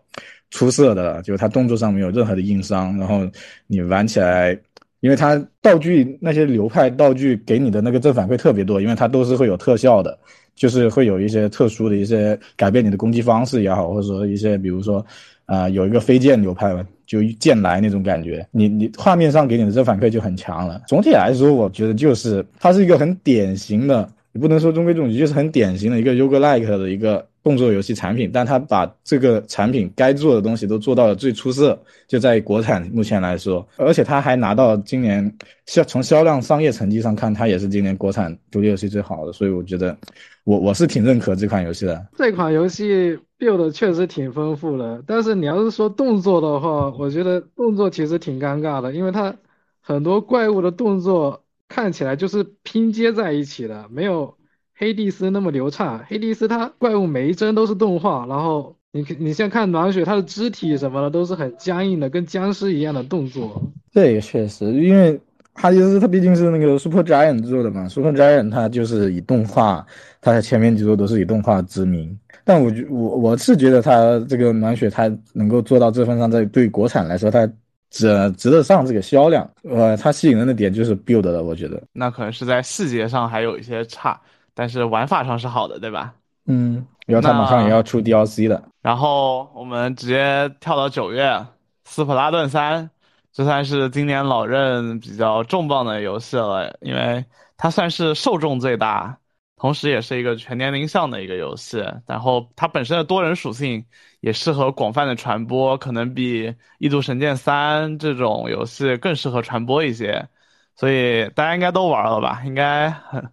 [0.49, 3.29] 出色的了，就是他动作上没有任何的硬伤，然后
[3.67, 4.57] 你玩起来，
[5.01, 10.17] 因为它道具那些流派道具给你的那个正反馈特别多，因为它都是会有特效的，
[10.59, 15.03] 就是会有一些特殊的一些改变你的攻击方式也好，或者说一些比如说。
[15.51, 20.79] 啊、有一个飞剑流派嘛，就剑来那种感觉，你你画面上给你的这反馈就很强了。
[20.87, 28.29] 总体来说，我觉得就是它是一个很典型的，你不能说中规中矩，就是很典型的一个 roguelike 的一个动作游戏产品。
[28.33, 35.33] 但他把这个产品该做的东西都做到了最出色，就在国产目前来说，而且他还拿到今年
[35.65, 39.31] 销从销量商业成绩上看，它也是今年国产独立游戏最好的。
[39.31, 39.97] 所以我觉得
[40.43, 42.07] 我我是挺认可这款游戏的。
[42.17, 49.35] 这款游戏 build 确实挺丰富的，但是你要是说动作的话，我觉得动作其实挺尴尬的，因为它
[49.79, 54.35] 很多怪物的动作看起来就是拼接在一起的，没有
[54.79, 56.01] 黑帝斯那么流畅。
[56.07, 63.61] 黑帝斯它怪物每一帧都是动画，然后你你现在看暖雪，它的肢体什么的都是很僵硬的，跟僵尸一样的动作。
[63.91, 65.19] 这个确实，因为
[65.53, 69.85] 哈迪斯它毕竟是那个 Super Giant 做的嘛，Super Giant 它就是以动画，
[70.21, 72.17] 它的前面几座都是以动画知名。
[72.45, 77.45] 但我觉我我是觉得它这个暖雪它能够做到这份上，在对国产来说，它
[77.91, 79.47] 值值得上这个销量。
[79.63, 81.83] 呃，它吸引人的点就是 build 的，我觉得。
[81.91, 84.19] 那可能是在细节上还有一些差，
[84.59, 86.13] 但是玩法上是好的，对吧？
[86.47, 88.61] 嗯，然后它马上也要出 DLC 的。
[88.81, 91.29] 然后我们直接跳到九月，
[91.85, 92.83] 《斯普拉顿三》，
[93.31, 97.23] 这算是今年老任比较重磅的游戏了，因为
[97.55, 99.17] 它算是受众最大，
[99.55, 101.81] 同时也是一个全年龄向的一个游戏。
[102.05, 103.85] 然后它本身的多人属性
[104.19, 110.27] 也适合广泛的传播，可能比《异度神剑三》这种游戏更适合传播一些。
[110.75, 112.41] 所以大家应该都玩了吧？
[112.43, 113.25] 应该很。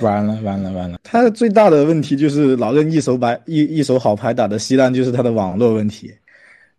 [0.00, 0.98] 完了完了完了！
[1.02, 6.12] 他最大的问题就是老任一手白一一手好牌打的稀烂，就是他的网络问题，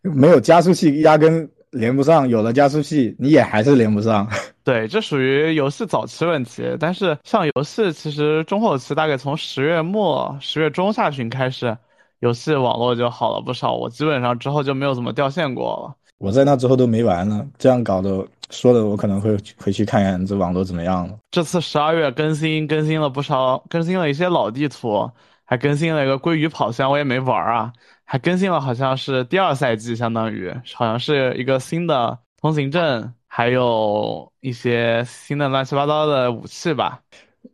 [0.01, 4.27] 没有加速器压根连不上，有了加速器你也还是连不上。
[4.63, 6.63] 对，这属于游戏早期问题。
[6.79, 11.75] 但是像游戏其实中后期，大概从十月末、十月中下旬开始，
[12.19, 13.73] 游戏网络就好了不少。
[13.73, 15.95] 我基本上之后就没有怎么掉线过了。
[16.19, 21.17] 我在那之后都没玩了，这样搞得说的我可能会回去看看这网络怎么样了。
[21.31, 25.09] 这次十二月更新更新了不少，更新了一些老地图，
[25.45, 27.71] 还更新了一个鲑鱼跑箱，我也没玩啊。
[28.03, 36.99] 还更新了好像是第二赛季，相当于好像是一个新的通行证，还有一些新的乱七八糟的武器吧。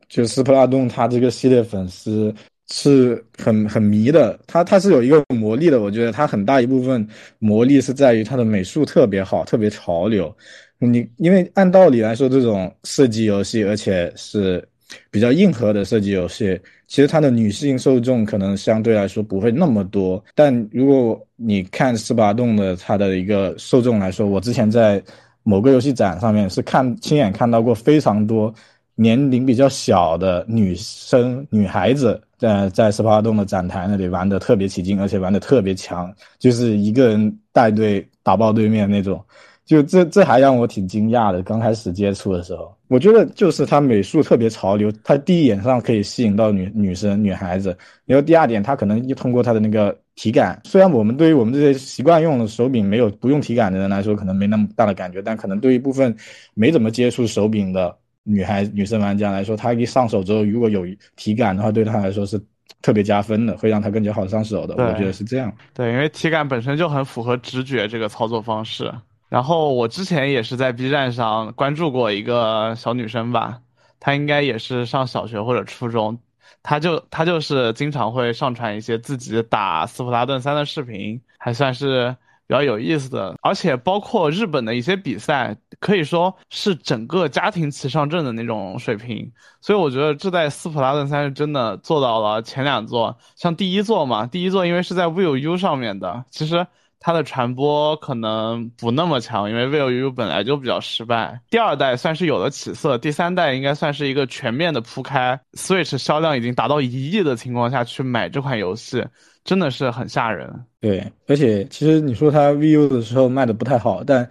[0.08, 2.34] 就斯普拉顿他这个系列粉丝。
[2.68, 10.36] 是很很迷的，他他是有一个魔力的，我觉得他很大一部分魔力是在于他的美术特别好，特别潮流。
[10.80, 14.66] 你因为按道理来说，这种射击游戏，而且是
[15.10, 20.24] 比较硬核的射击游戏，其实它的女性受众可能相对来说不会那么多。
[20.36, 25.02] 但如果你看斯巴洞的它的一个受众来说，我之前在
[25.44, 28.54] 某个游戏展上面是看亲眼看到过非常多
[28.96, 32.22] 年龄比较小的女生女孩子。
[32.38, 39.24] 在在斯巴洞的展台那里玩的特别起劲，而且玩的特别强，就是一个人带队打爆对面那种，
[39.66, 41.42] 就这这还让我挺惊讶的。
[41.44, 47.76] 刚开始接触的时候，我觉得就是他美术特别潮流，他第一眼上可以吸引到女女生女孩子。
[48.06, 56.16] 然后第二点，他可能就通过他的那个体感，虽然我们对于我们这些习惯用的手柄没有不用体感的人来说，可能没那么大的感觉，但可能对于部分
[56.54, 57.98] 没怎么接触手柄的。
[58.28, 60.84] 女孩、女生玩家来说，她一上手之后，如果有
[61.16, 62.42] 体感的话，对她来说是
[62.82, 64.74] 特别加分的，会让她更加好上手的。
[64.74, 65.54] 我觉得是这样。
[65.76, 68.92] 对，因为体感本身就很符合直觉这个操作方式。
[69.30, 73.60] 然后我之前也是在 B 站上关注过一个小女生吧，
[74.00, 76.20] 她应该也是上小学或者初中，
[76.64, 82.16] 她就她就是经常会上传一些自己打斯普拉顿三的视频，还算是。
[82.48, 89.32] 比较有意思的，而且包括日本的一些比赛，可以说是整个家庭齐上阵的那种水平。
[89.62, 96.68] 所以我觉得这代斯普拉顿三是真的做到了前两座，像第一座嘛，第一座因为是在 Will U 上面的，其实
[97.06, 101.40] 它的传播可能不那么强，因为 Will U 本来就比较失败。
[101.52, 109.06] 第二代算是有了起色，第三代应该算是一个全面的铺开，Switch 销量已经达到一亿的情况下去买这款游戏。
[109.44, 114.28] 真的是很吓人，对，而且其实你说它 VU 的时候卖的不太好，但，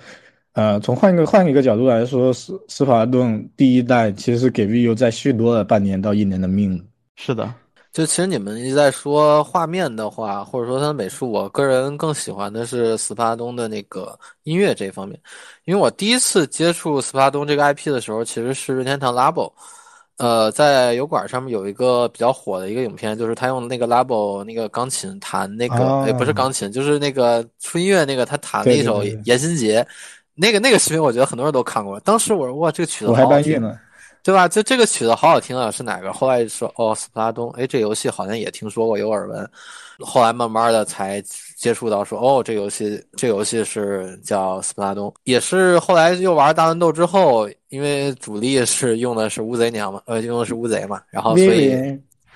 [0.54, 6.84] 呃，从换一个换一个角度来说，斯斯法顿第一代其实是给 VU 再续多了半年到一年的命。
[7.14, 7.54] 是的，
[7.94, 15.16] 就其实你们一直在说画面的话，或者说它的美术，我个人更喜欢的是斯巴东的那个音乐这一方面，
[15.64, 19.52] 因为我第一次接触斯巴东这个 IP 的时候，其实是任天堂 Labo。
[20.16, 29.80] 呃，在油管上面有一个比较火的一个影片，就是他用那个 Labo 那个钢琴弹那个，啊也不是钢琴，就是那个出音乐那个他弹了一首严心杰》，
[30.34, 32.00] 那个那个视频我觉得很多人都看过。
[32.00, 33.78] 当时我说哇，这个曲子我还好好听，搬运了。
[34.24, 34.48] 对吧？
[34.48, 36.10] 就这个曲子好好听啊，是哪个？
[36.12, 39.48] 后来说哦，斯普拉东，哎，这游戏好像也听说过，有耳闻。
[40.00, 41.22] 后来慢慢的才
[41.56, 51.68] 接触到说，哦，这游戏这游戏是叫斯普拉东，也是后来又玩大乱斗之后，因为主力是用的是乌贼娘嘛，呃，用的是乌贼嘛，然后所以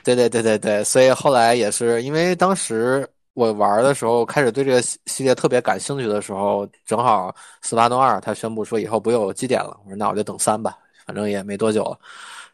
[0.05, 11.97] 对对对对对，所以后来也是因为当时我玩的时候，开始对这个系系列特别感兴趣的时候，正好斯巴东二他宣布说以后不有基点了，我说那我就等三吧，反正也没多久。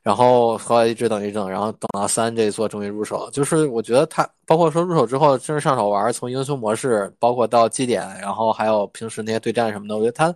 [0.03, 3.29] 然后后来一直等一等，然后等到三这一座终于入手。
[3.31, 10.35] 就是我觉得它包括说入手之后正式上手玩，从英雄模式，包括到基点，然后还有平时那些对战什么的，我觉得它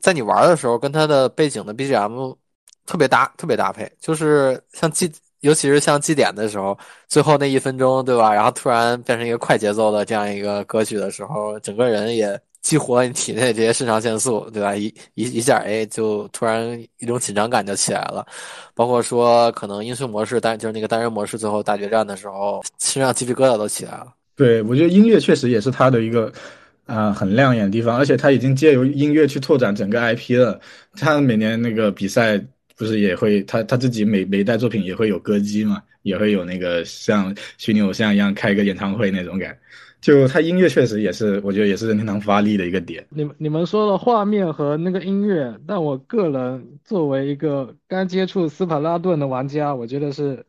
[0.00, 2.36] 在你玩的时候跟它的背景的 BGM
[2.86, 3.90] 特别搭，特别搭配。
[4.00, 8.32] 就是像基，尤其是像基点的时候，最后那一分钟，对吧？
[8.32, 14.74] 然后突然变成一个快节奏的这样一个歌曲的时候，整个人也激活你体内这些肾上腺素，对吧？
[14.74, 18.24] 一一一下，哎，就突然一种紧张感就起来了。
[18.72, 24.14] 包括说可能英雄模式单就是那个单人模式，最后大决战的时候，身上鸡皮疙瘩都起来了。
[24.36, 26.32] 对，我觉得音乐确实也是它的一个
[26.86, 30.58] 啊、呃很亮眼的地方，而且它已经借由音乐去拓展整个 IP 了。
[30.94, 32.40] 它每年那个比赛
[32.76, 39.56] 不是也会，他他自己每每一代作品也会有歌姬嘛，也会有那个像虚拟偶像一样开一个演唱会那种感。
[40.02, 43.06] 就它音乐确实也是，我觉得也是任天堂发力的一个点。
[43.10, 50.44] 你们你们说了画面和那个音乐，但我个人作为一个刚接触斯普拉顿的玩家，我觉得是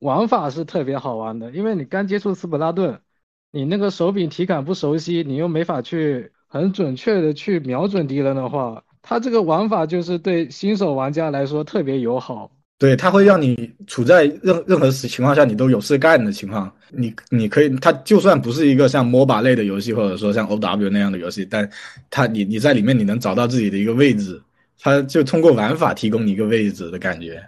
[0.00, 3.00] 玩法是特别好玩的，因为你刚接触斯普拉顿，
[3.52, 12.50] 你那个手柄体感不熟悉，你又没法去很准确的去瞄准敌人的话，它这个玩法就是对新手玩家来说特别友好。
[12.78, 21.68] 对，它会让你处在任任何情况下你都有事干的情况，你你可以，它就算不是一个像 MOBA 类的游戏，或者说像 OW 那样的游戏，但
[22.10, 24.42] 它你你在里面你能找到自己的一个位置，
[24.78, 27.42] 它就通过玩法提供你一个位置的感觉。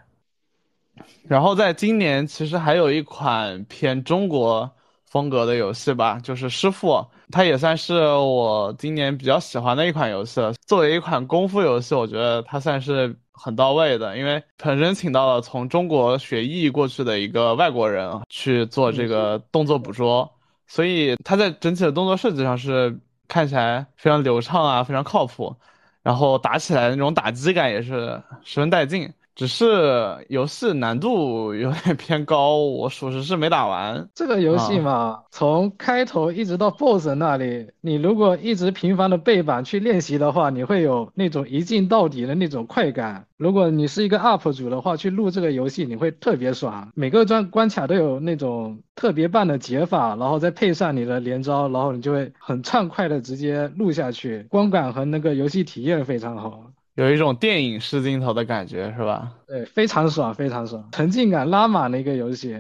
[1.27, 4.71] 然后在今年其实还有一款偏中国
[5.11, 6.89] 风格的游戏吧，就是《师傅》，
[7.31, 10.55] 它也算是我今年比较喜欢的一款游戏了。
[10.67, 20.31] 作为一款功夫游戏，我觉得它算是很到位的，因为本身请到了从中国学艺过去的一个外国人去做这个动作捕捉，
[20.67, 22.99] 所以他在整体的动作设计上是
[23.29, 25.55] 看起来非常流畅啊，非常靠谱。
[26.03, 29.13] 然后打起来那种打击感也是十分带劲。
[29.39, 34.09] 只是游戏难度有点偏高，我属实是没打完。
[34.13, 43.27] 这个游戏啊嘛，从开头一直到 BOSS 那里，你如果一直频繁的背板去练习的话，你会有那种一镜到底的那种快感。
[43.37, 46.91] 如果你是一个 UP 主的话，去录这个游戏你会特别爽。
[46.97, 56.73] 每个关关卡都有那种特别棒的解法，然后再配上你的连招，然后你就会很畅快的直接录下去，光感和那个游戏体验非常好。
[56.99, 59.33] 有一种电影式镜头的感觉，是吧？
[59.47, 62.51] 对，非常爽，非常爽，沉浸感拉满的一个游戏。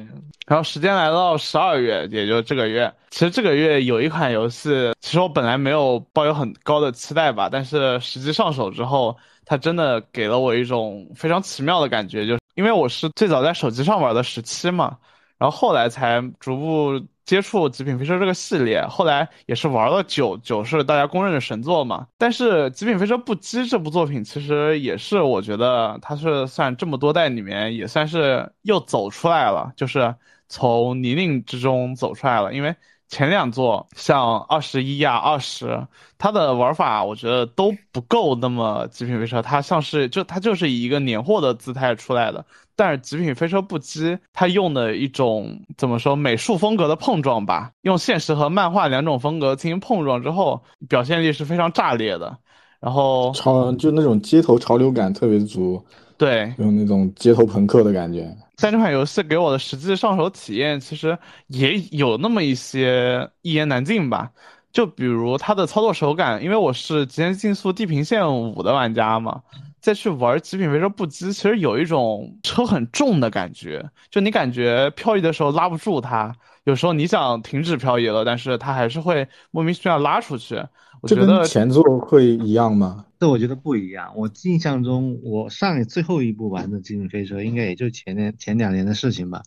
[0.46, 2.90] 然后时间来到十二月，也就这个月。
[3.10, 14.96] 其实这个月有一款游戏，其实我本来没有抱有很高的期待吧，但是实际上手之后，它真的给了我一种非常奇妙的感觉，就是因为我是最早在手机上玩的十七嘛，
[15.36, 22.06] 然后后来才逐步接触《极品飞车》这个系列，后来也是玩了九，九是大家公认的神作嘛。
[22.16, 30.14] 但是《极品飞车不羁》这部作品，其实也是我觉得它是算这么多代里面也算是又走出来了，就是
[30.48, 32.54] 从泥泞之中走出来了。
[32.54, 32.74] 因为
[33.08, 35.86] 前两座像二十一呀、二十，
[36.18, 42.44] 它的玩法我觉得都不够那么《极品飞车》，它像是就它就是以一个年货的姿态出来的。
[42.76, 52.38] 但是《极品飞车不羁》它用的一种怎么说美术风格的碰撞吧，用现实和漫画两种风格进行碰撞之后，表现力是非常炸裂的。
[52.78, 55.84] 然后潮就那种街头潮流感特别足，
[56.18, 58.28] 对，有那种街头朋克的感觉。
[58.56, 61.16] 但这款游戏给我的实际上手体验其实
[61.46, 64.30] 也有那么一些一言难尽吧。
[64.72, 69.40] 就比如它的操作手感，因为我是《极限竞速：地平线五》的玩家嘛，
[69.80, 80.62] 再去玩《极品飞车不羁》，其实有一种车很重的感觉，就你感觉漂移的时候拉不住它，有时候你想停止漂移了，但是它还是会莫名其妙拉出去。
[81.02, 83.04] 我觉得前作会一样吗？
[83.20, 84.12] 这我觉得不一样。
[84.16, 89.42] 我印象中，我上一最后一部玩的《极品飞车》应该也就前年前两年的事情吧。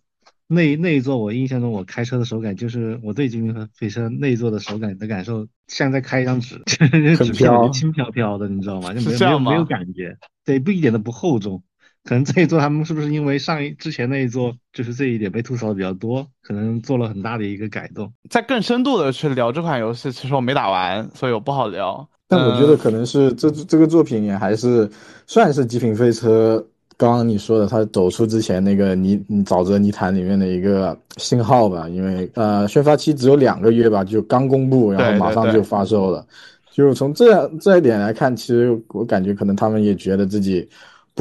[0.48, 6.86] 那那一座，我印象中我开车的手感就是我对《极品飞车》那一座的手感的感受，像在开一张纸， 就
[7.16, 8.94] 是纸片飘轻飘飘的，你知道吗？
[8.94, 11.64] 就是没有没有没有感觉，对，不一点都不厚重。
[12.04, 18.12] 可能这一座他们是不是因为上一之前那一座就是这一点被吐槽的比较多，可能做了很大的一个改动。
[18.30, 22.08] 在更深度的去聊这款游戏，其实我没打完，所以我不好聊。
[22.28, 24.90] 但我觉得可能是这这个作品也还是
[25.28, 26.58] 算是《极品飞车》。
[26.98, 36.24] 刚刚你说的，他走出之前那个泥沼泽泥潭里面的一个信号吧，因为呃，宣发期只有两个月吧，就刚公布，然后马上就发售了。
[36.72, 40.70] 就从这样这一点来看，其实我感觉可能他们也觉得自己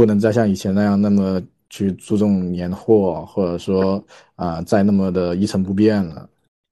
[0.00, 1.38] 不能再像以前那样那么
[1.68, 4.02] 去注重年货，或者说
[4.34, 6.26] 啊，再那么的一成不变了。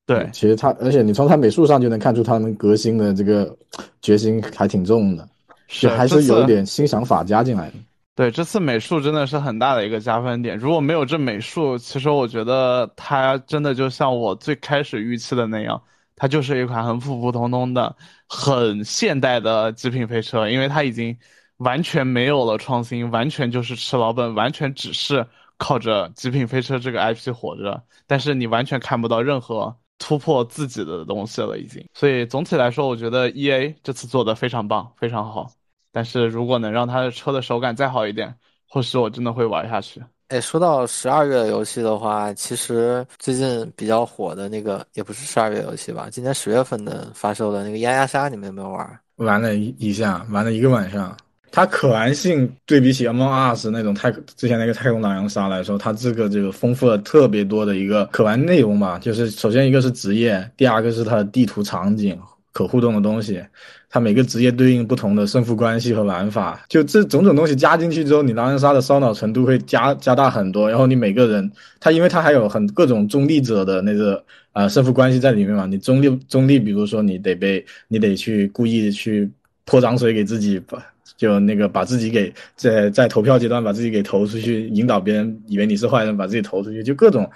[0.06, 3.54] 对，其实他，而且你从他美术上就能看出他们革新的这个
[4.00, 5.28] 决心还挺重的，
[5.66, 7.74] 是还是有点新想法加进来的。
[8.16, 10.56] 对，这次美术真的是很大的一个加分点。
[10.56, 15.80] 如果没有这美术，其实我觉得它真的就像我最开始预期的那样，
[16.16, 17.94] 它就是一款很普普通通的、
[18.26, 21.14] 很现代的极品飞车，因为它已经
[21.58, 25.24] 完全没有了创新，完全就是吃老本，完全只是
[25.56, 27.80] 靠着极品飞车这个 IP 活着。
[28.06, 31.84] 但是你完全看不到任何突破自己的东西了，已经。
[31.94, 35.50] 所以总体来说，我觉得 EA 这次做的非常棒，非常好。
[35.92, 38.34] 但是如果能让他的车的手感再好一点，
[38.68, 40.00] 或许我真的会玩下去。
[40.28, 46.08] 哎，说到十二月游戏的话，其实最近比较火的那个也不是十二月游戏吧？
[46.10, 49.00] 今年十月份的发售的那个《丫丫杀》，你们有没有玩？
[49.16, 51.16] 玩了一一下，玩了一个晚上。
[51.50, 58.98] 它可玩性对比起《Among Us》那种太之前那个《太空狼人杀》来说，它这个这个丰富了特别多的一个可玩内容吧。
[58.98, 62.18] 就是首先一个是职业，第二个是它的地图场景。
[62.50, 63.40] 可互动的东西，
[63.88, 70.68] 它每个职业对应不同的胜负关系和玩法，就这种种东西加进去之后，你狼人杀的烧脑程度会加加大很多。
[70.68, 79.30] 然后你每个人，他因为他还有很各种中立者的那个啊胜负关系在里面嘛，你中立中立，比如说你得被你得去故意去
[79.64, 80.84] 泼脏水给自己，吧
[81.18, 87.30] 就那个把自己给在在投票阶段把自己给投出去，引导别人以为你是坏人，把自己投出去，就各种。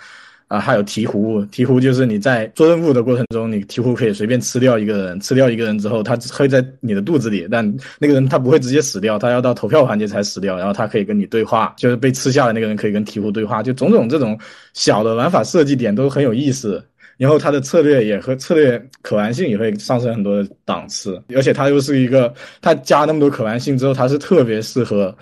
[0.49, 7.67] 啊，还有鹈鹕，鹈鹕就是你在做任务的过程中，你鹈鹕可以随便吃掉一个人，吃掉一个人之后，他会在你的肚子里，但
[7.99, 14.39] 那个人他不会直接死掉，他要到投票环节才死掉，然后他可以跟你对话，就是被吃下的那个人可以跟鹈鹕对话，就种种这种
[14.75, 16.85] 小的玩法设计点都很有意思，
[17.23, 25.17] 然后它的策略也和策略可玩性也会上升很多的档次，而且它又是一个，它加那么多可玩性之后，它是特别适合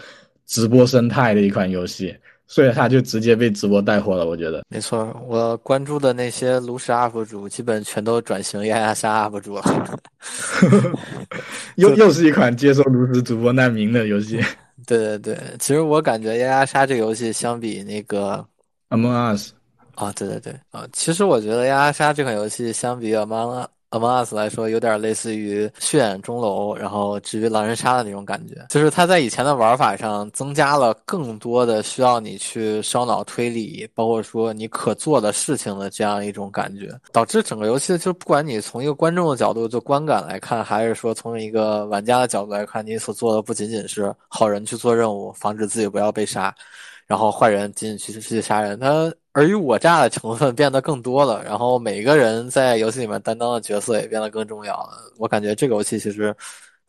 [0.47, 2.17] 直播生态的一款游戏。
[2.47, 5.17] 所以它就直接被直播带火了，我觉得没错。
[5.29, 9.63] 我关注的那些炉石 UP 主，基本全都转型压压杀 UP 主了。
[11.77, 14.41] 又又是一款接受炉石主播难民的游戏。
[14.85, 18.45] 对对对，其实我感觉压压杀这个游戏相比那个
[18.89, 19.53] Among Us，
[20.01, 23.67] 啊，对对对啊，其实我觉得压压杀这款游戏相比 Among
[24.25, 46.55] Us 来说，有点类似于血眼钟楼，然后至于狼人杀的那种感觉，就是它在以前的玩法上增加了更多的需要你去烧脑推理，包括说你可做的事情的这样一种感觉，导致整个游戏就不管你从一个观众的角度就观感来看，还是说从一个玩家的角度来看，你所做的不仅仅是好人去做任务，防止自己不要被杀。
[47.11, 51.43] 然后坏人进去去杀人，他尔虞我诈的成分变得更多了。
[51.43, 54.91] 然后每个人在游戏里面担当的角色也变得更重要了。
[55.19, 56.33] 我感觉这个游戏其实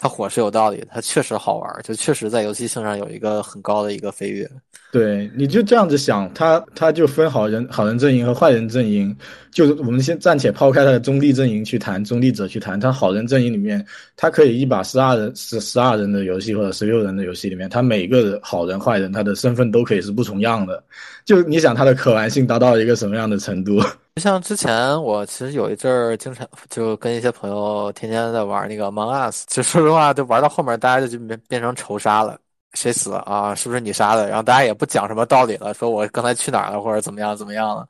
[0.01, 4.49] 它火是有道理，它确实好玩，就确实在游戏性上有一个很高的一个飞跃。
[4.91, 9.15] 对，你就这样子想，他他就分好人好人阵营和坏人阵营，
[9.51, 13.85] 就是我们先暂且抛开他的中立阵营去谈，中立者去谈，他好人阵营里面，
[14.17, 20.83] 他可以一把十二人十十二人的游戏或者十六人的游戏里面，他每个好人坏人他的身份都可以是不重样的，
[21.25, 23.79] 就你想他的可玩性达到一个什么样的程度？
[24.15, 32.37] 就像之前我其实有一阵儿经常就跟一些朋友天天在玩那个 Among Us，就说实话，就玩到后面大家就就变变成仇杀了。
[32.73, 33.53] 谁死了啊？
[33.53, 34.27] 是不是你杀的？
[34.27, 37.85] 然后大家也不讲什么道理了，说我刚才去哪儿了，或者怎么样怎么样了。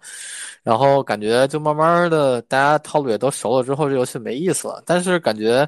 [0.63, 4.81] 然后感觉就慢慢的，大家套路也都熟了之后，这游戏没意思了。
[4.85, 5.67] 但是感觉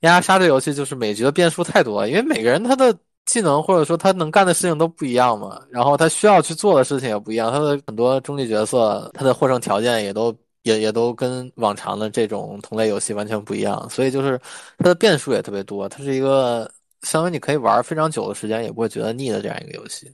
[0.00, 2.94] 压杀这游戏就是每局的变数太多了，因为每个人他的
[3.26, 14.40] 技能或者说他能干的事情都不一样嘛，然后他需要去做的事情也不一样，他的很多中立角色他的获胜条件也都也也都跟往常的这种同类游戏完全不一样，所以就是
[14.78, 16.70] 它的变数也特别多，它是一个。
[17.02, 20.06] 相当于你可以玩非常久的时间，也不会觉得腻的这样一个游戏。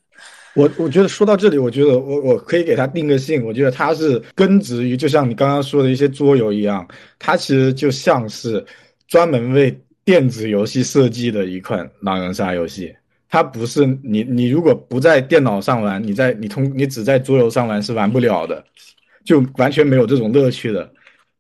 [0.55, 6.87] 我我觉得说到这里，我觉得我我可以给它定个性，我觉得它是根植于，就像你刚刚说的一些桌游一样，
[7.19, 8.65] 它其实就像是
[9.09, 9.77] 专门为
[10.07, 12.95] 电子游戏设计的一款狼人杀游戏。
[13.29, 18.65] 它不是你你如果不在电脑上玩，你在你通你只在桌游上玩是玩不了的，
[19.25, 20.89] 就完全没有这种乐趣的。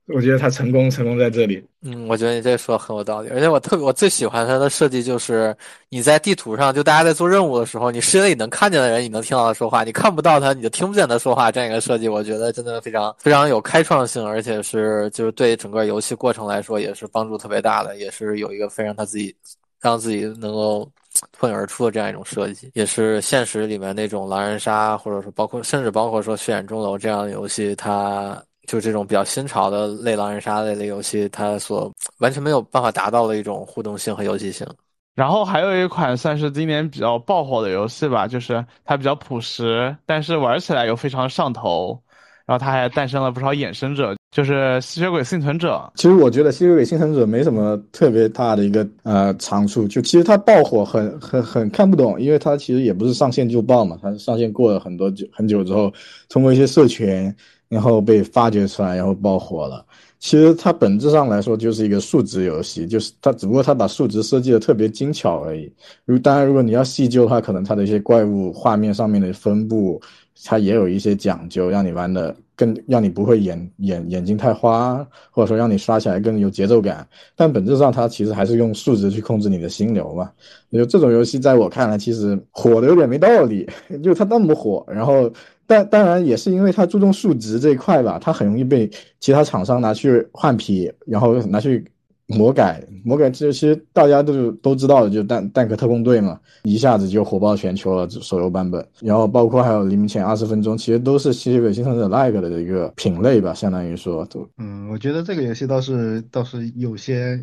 [0.08, 1.60] 我觉得他成功成功在这里。
[1.82, 5.56] 嗯，我觉得你这说的很有道理，而且我特别我最喜欢它的设计就是
[5.88, 11.50] 你在地图上，就大家在做任务的时候，你视野里能看见的人，你能听到他说话；你看不到他，你就听不见他说话。
[11.50, 19.34] 这样一个设计，我觉得真的非常非常有开创性，而且是就是对整个游戏过程来说也是帮助特别大的，也是有一个非常他自己
[19.80, 20.88] 让自己能够
[21.32, 28.40] 脱颖而出的这样一种设计，也是现实里面那种狼人杀，或者说包括甚至包括说血染钟楼这样的游戏，它。
[28.66, 34.66] 就这种比较新潮的类狼人杀类的游戏，它所完全没有办法达到的一种互动性和游戏性。
[35.14, 41.98] 然后还有一款算是今年比较爆火的游戏吧，就是它比较朴实，但是玩起来又非常上头。
[42.44, 45.82] 然后它还诞生了不少衍生者，就是《吸血鬼幸存者》。
[46.00, 55.92] 其实我觉得《吸血鬼幸存者》没什么特别大的一个呃长处，就其实它爆火很很很看不懂，因为它其实也不是上线就爆嘛，它是上线过了很多久很久之后，
[56.28, 57.34] 通过一些社群。
[57.68, 59.84] 然后被发掘出来，然后爆火了。
[60.18, 65.70] 其实它本质上来说就是一个数值游戏，就是它只不过它把数值设计的特别精巧而已。
[66.04, 70.00] 如当然，如果你要细究的话，可能它的一些怪物画面上面的分布，
[70.42, 77.06] 它也有一些讲究，让你玩的更让你不会眼眼眼睛太花，或者说让你刷起来更有节奏感。
[77.36, 80.30] 但本质上它其实还是用数值去控制你的心流嘛。
[80.72, 83.68] 就这种游戏在我看来，其实火的有点没道理，
[84.02, 85.30] 就它那么火，然后。
[85.66, 88.90] 但当然也是因为它注重数值这一块吧，它很容易被
[89.20, 91.84] 其他厂商拿去换皮，然后拿去
[92.26, 92.82] 魔改。
[93.04, 98.84] 魔改这些大家都都知道的，就蛋蛋壳特工队嘛，一下子就火爆全球了手游版本。
[99.00, 104.48] 然后包括还有黎明前二十分钟，其实都是吸血鬼幸存者 like 的一个品类吧，相当于说都。
[104.58, 107.40] 嗯，我觉得这个游戏倒是倒是有些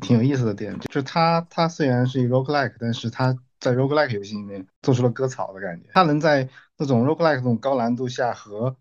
[0.00, 6.48] 挺有意思的点，就是它它虽然是一个 roguelike，但是它在 roguelike 游戏里面做出了割草的感觉，它能在。
[6.78, 8.76] 那种 roguelike 这种高难度下和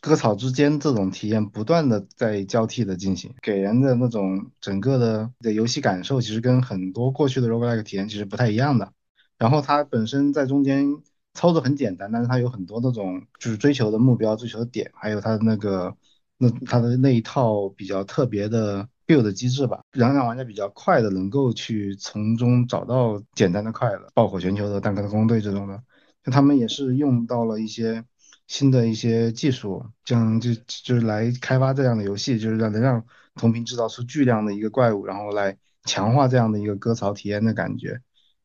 [0.00, 8.90] 割草之间这种体验不断的在交替的进行，给人的那种整个的的游戏感受，其实跟很多过去的 roguelike 体验其实不太一样的。
[9.36, 10.86] 然后它本身在中间
[11.34, 15.94] 操作很简单，但是它有很多那种就是追求的目标、追求的点，还有它的那个
[16.38, 25.82] 那它的那一套比较特别的 build 机制吧，让让玩家比较快的能够去从中找到简单的快乐，爆火全球的蛋壳特工队这种的。
[26.24, 28.04] 就他们也是用到了一些
[28.46, 33.04] 新的一些技术，这样就就是来开发这样的游戏，就是让能让
[33.34, 37.98] 同屏制造出巨量的一个怪物，然后来强化这样的一个割草体验的感觉。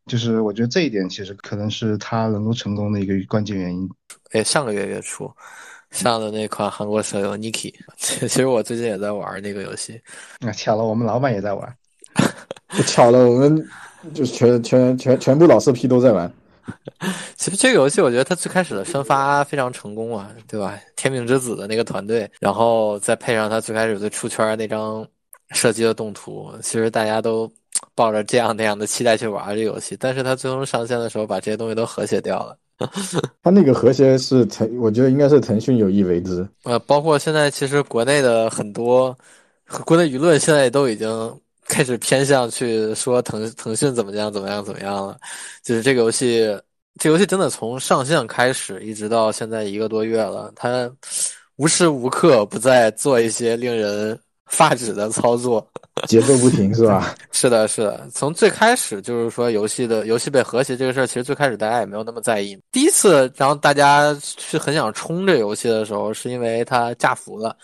[0.05, 3.89] 就是我觉得这一点其实可能是他能够成功的一个关键原因。
[4.31, 5.29] 哎，上个月月初
[5.91, 9.99] 上的那款韩国手游 Niki， 其实我最近也在玩那个游戏。
[10.39, 11.75] 那巧了，我们老板也在玩。
[12.87, 13.67] 巧了，我们
[14.13, 16.31] 就全全全全部老色批都在玩。
[17.37, 20.77] 其实这个游戏，我觉得它最开始的宣发非常成功啊，对吧？
[20.95, 25.07] 天命之子的那个团队，然后再配上它最开始最出圈那张
[25.51, 27.49] 射击的动图，其实大家都
[27.95, 29.95] 抱着这样那样的期待去玩这游戏。
[29.99, 32.57] 但是它最终上线的时候，把这些东西都和谐掉了。
[33.41, 36.47] 它那个和谐是腾，我觉得应该是腾讯有意为之。
[36.63, 39.17] 呃，包括现在其实国内的很多
[39.85, 41.07] 国内舆论现在都已经。
[41.67, 45.17] 开始偏向去说腾腾讯怎么样怎么样怎么样了，
[45.61, 46.57] 就是这个游戏，
[46.99, 50.89] 这游戏真的从上线开始一直到现在一个多月了，它
[51.57, 55.67] 无时无刻不在做一些令人发指的操作，
[56.07, 57.13] 节奏不停是吧？
[57.31, 58.07] 是的，是的。
[58.13, 62.57] 从最开始就是说游戏的游戏被和谐这个事儿，其实最开始大家也没有那么在意。
[62.71, 67.55] 第一次然后大家去很想冲这游戏的时候，是因为它炸服了，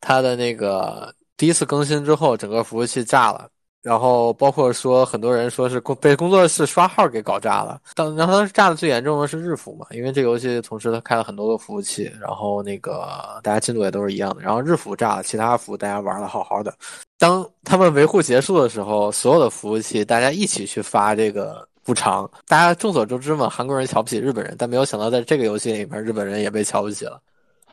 [0.00, 1.12] 它的那个。
[1.36, 3.48] 第一次更新之后，整个服务器炸了，
[3.82, 7.80] 然后包括说很多人说是工被工作室刷号给搞炸了。
[7.94, 14.42] 当然后当时炸的最严重的是日服嘛，因为这个游戏同时它开了很多个服务器，然后那个大家进度也都是一样的。
[14.42, 16.74] 然后日服炸了，其他服大家玩的好好的。
[17.18, 22.28] 当他们维护结束的时候，所有的服务器大家一起去发这个补偿。
[22.48, 27.20] 大家众所周知嘛，韩国人瞧不起日本人，但没有想到在这个游戏里面，日本人也被瞧不起了。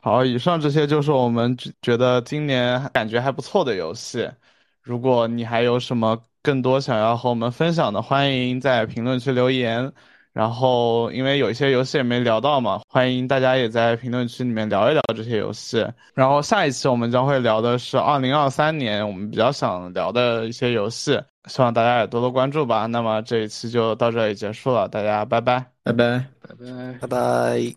[0.03, 4.29] 好，以上这些就是我们觉得今年感觉还不错的游戏。
[4.81, 9.89] 如果你还有什么更多想要和我们分享的，欢迎在评论区留言。
[10.33, 15.87] 然后，因为有一些游戏也没聊到嘛，欢迎大家也在评论区里面聊一聊这些游戏。
[16.13, 22.87] 然后下一期我们将会聊的是二零二三年我们比较想聊的一些游戏，希望大家也多多关注吧。
[22.87, 27.73] 那么这一期就到这里结束了，大家拜拜，拜拜，拜拜，拜拜。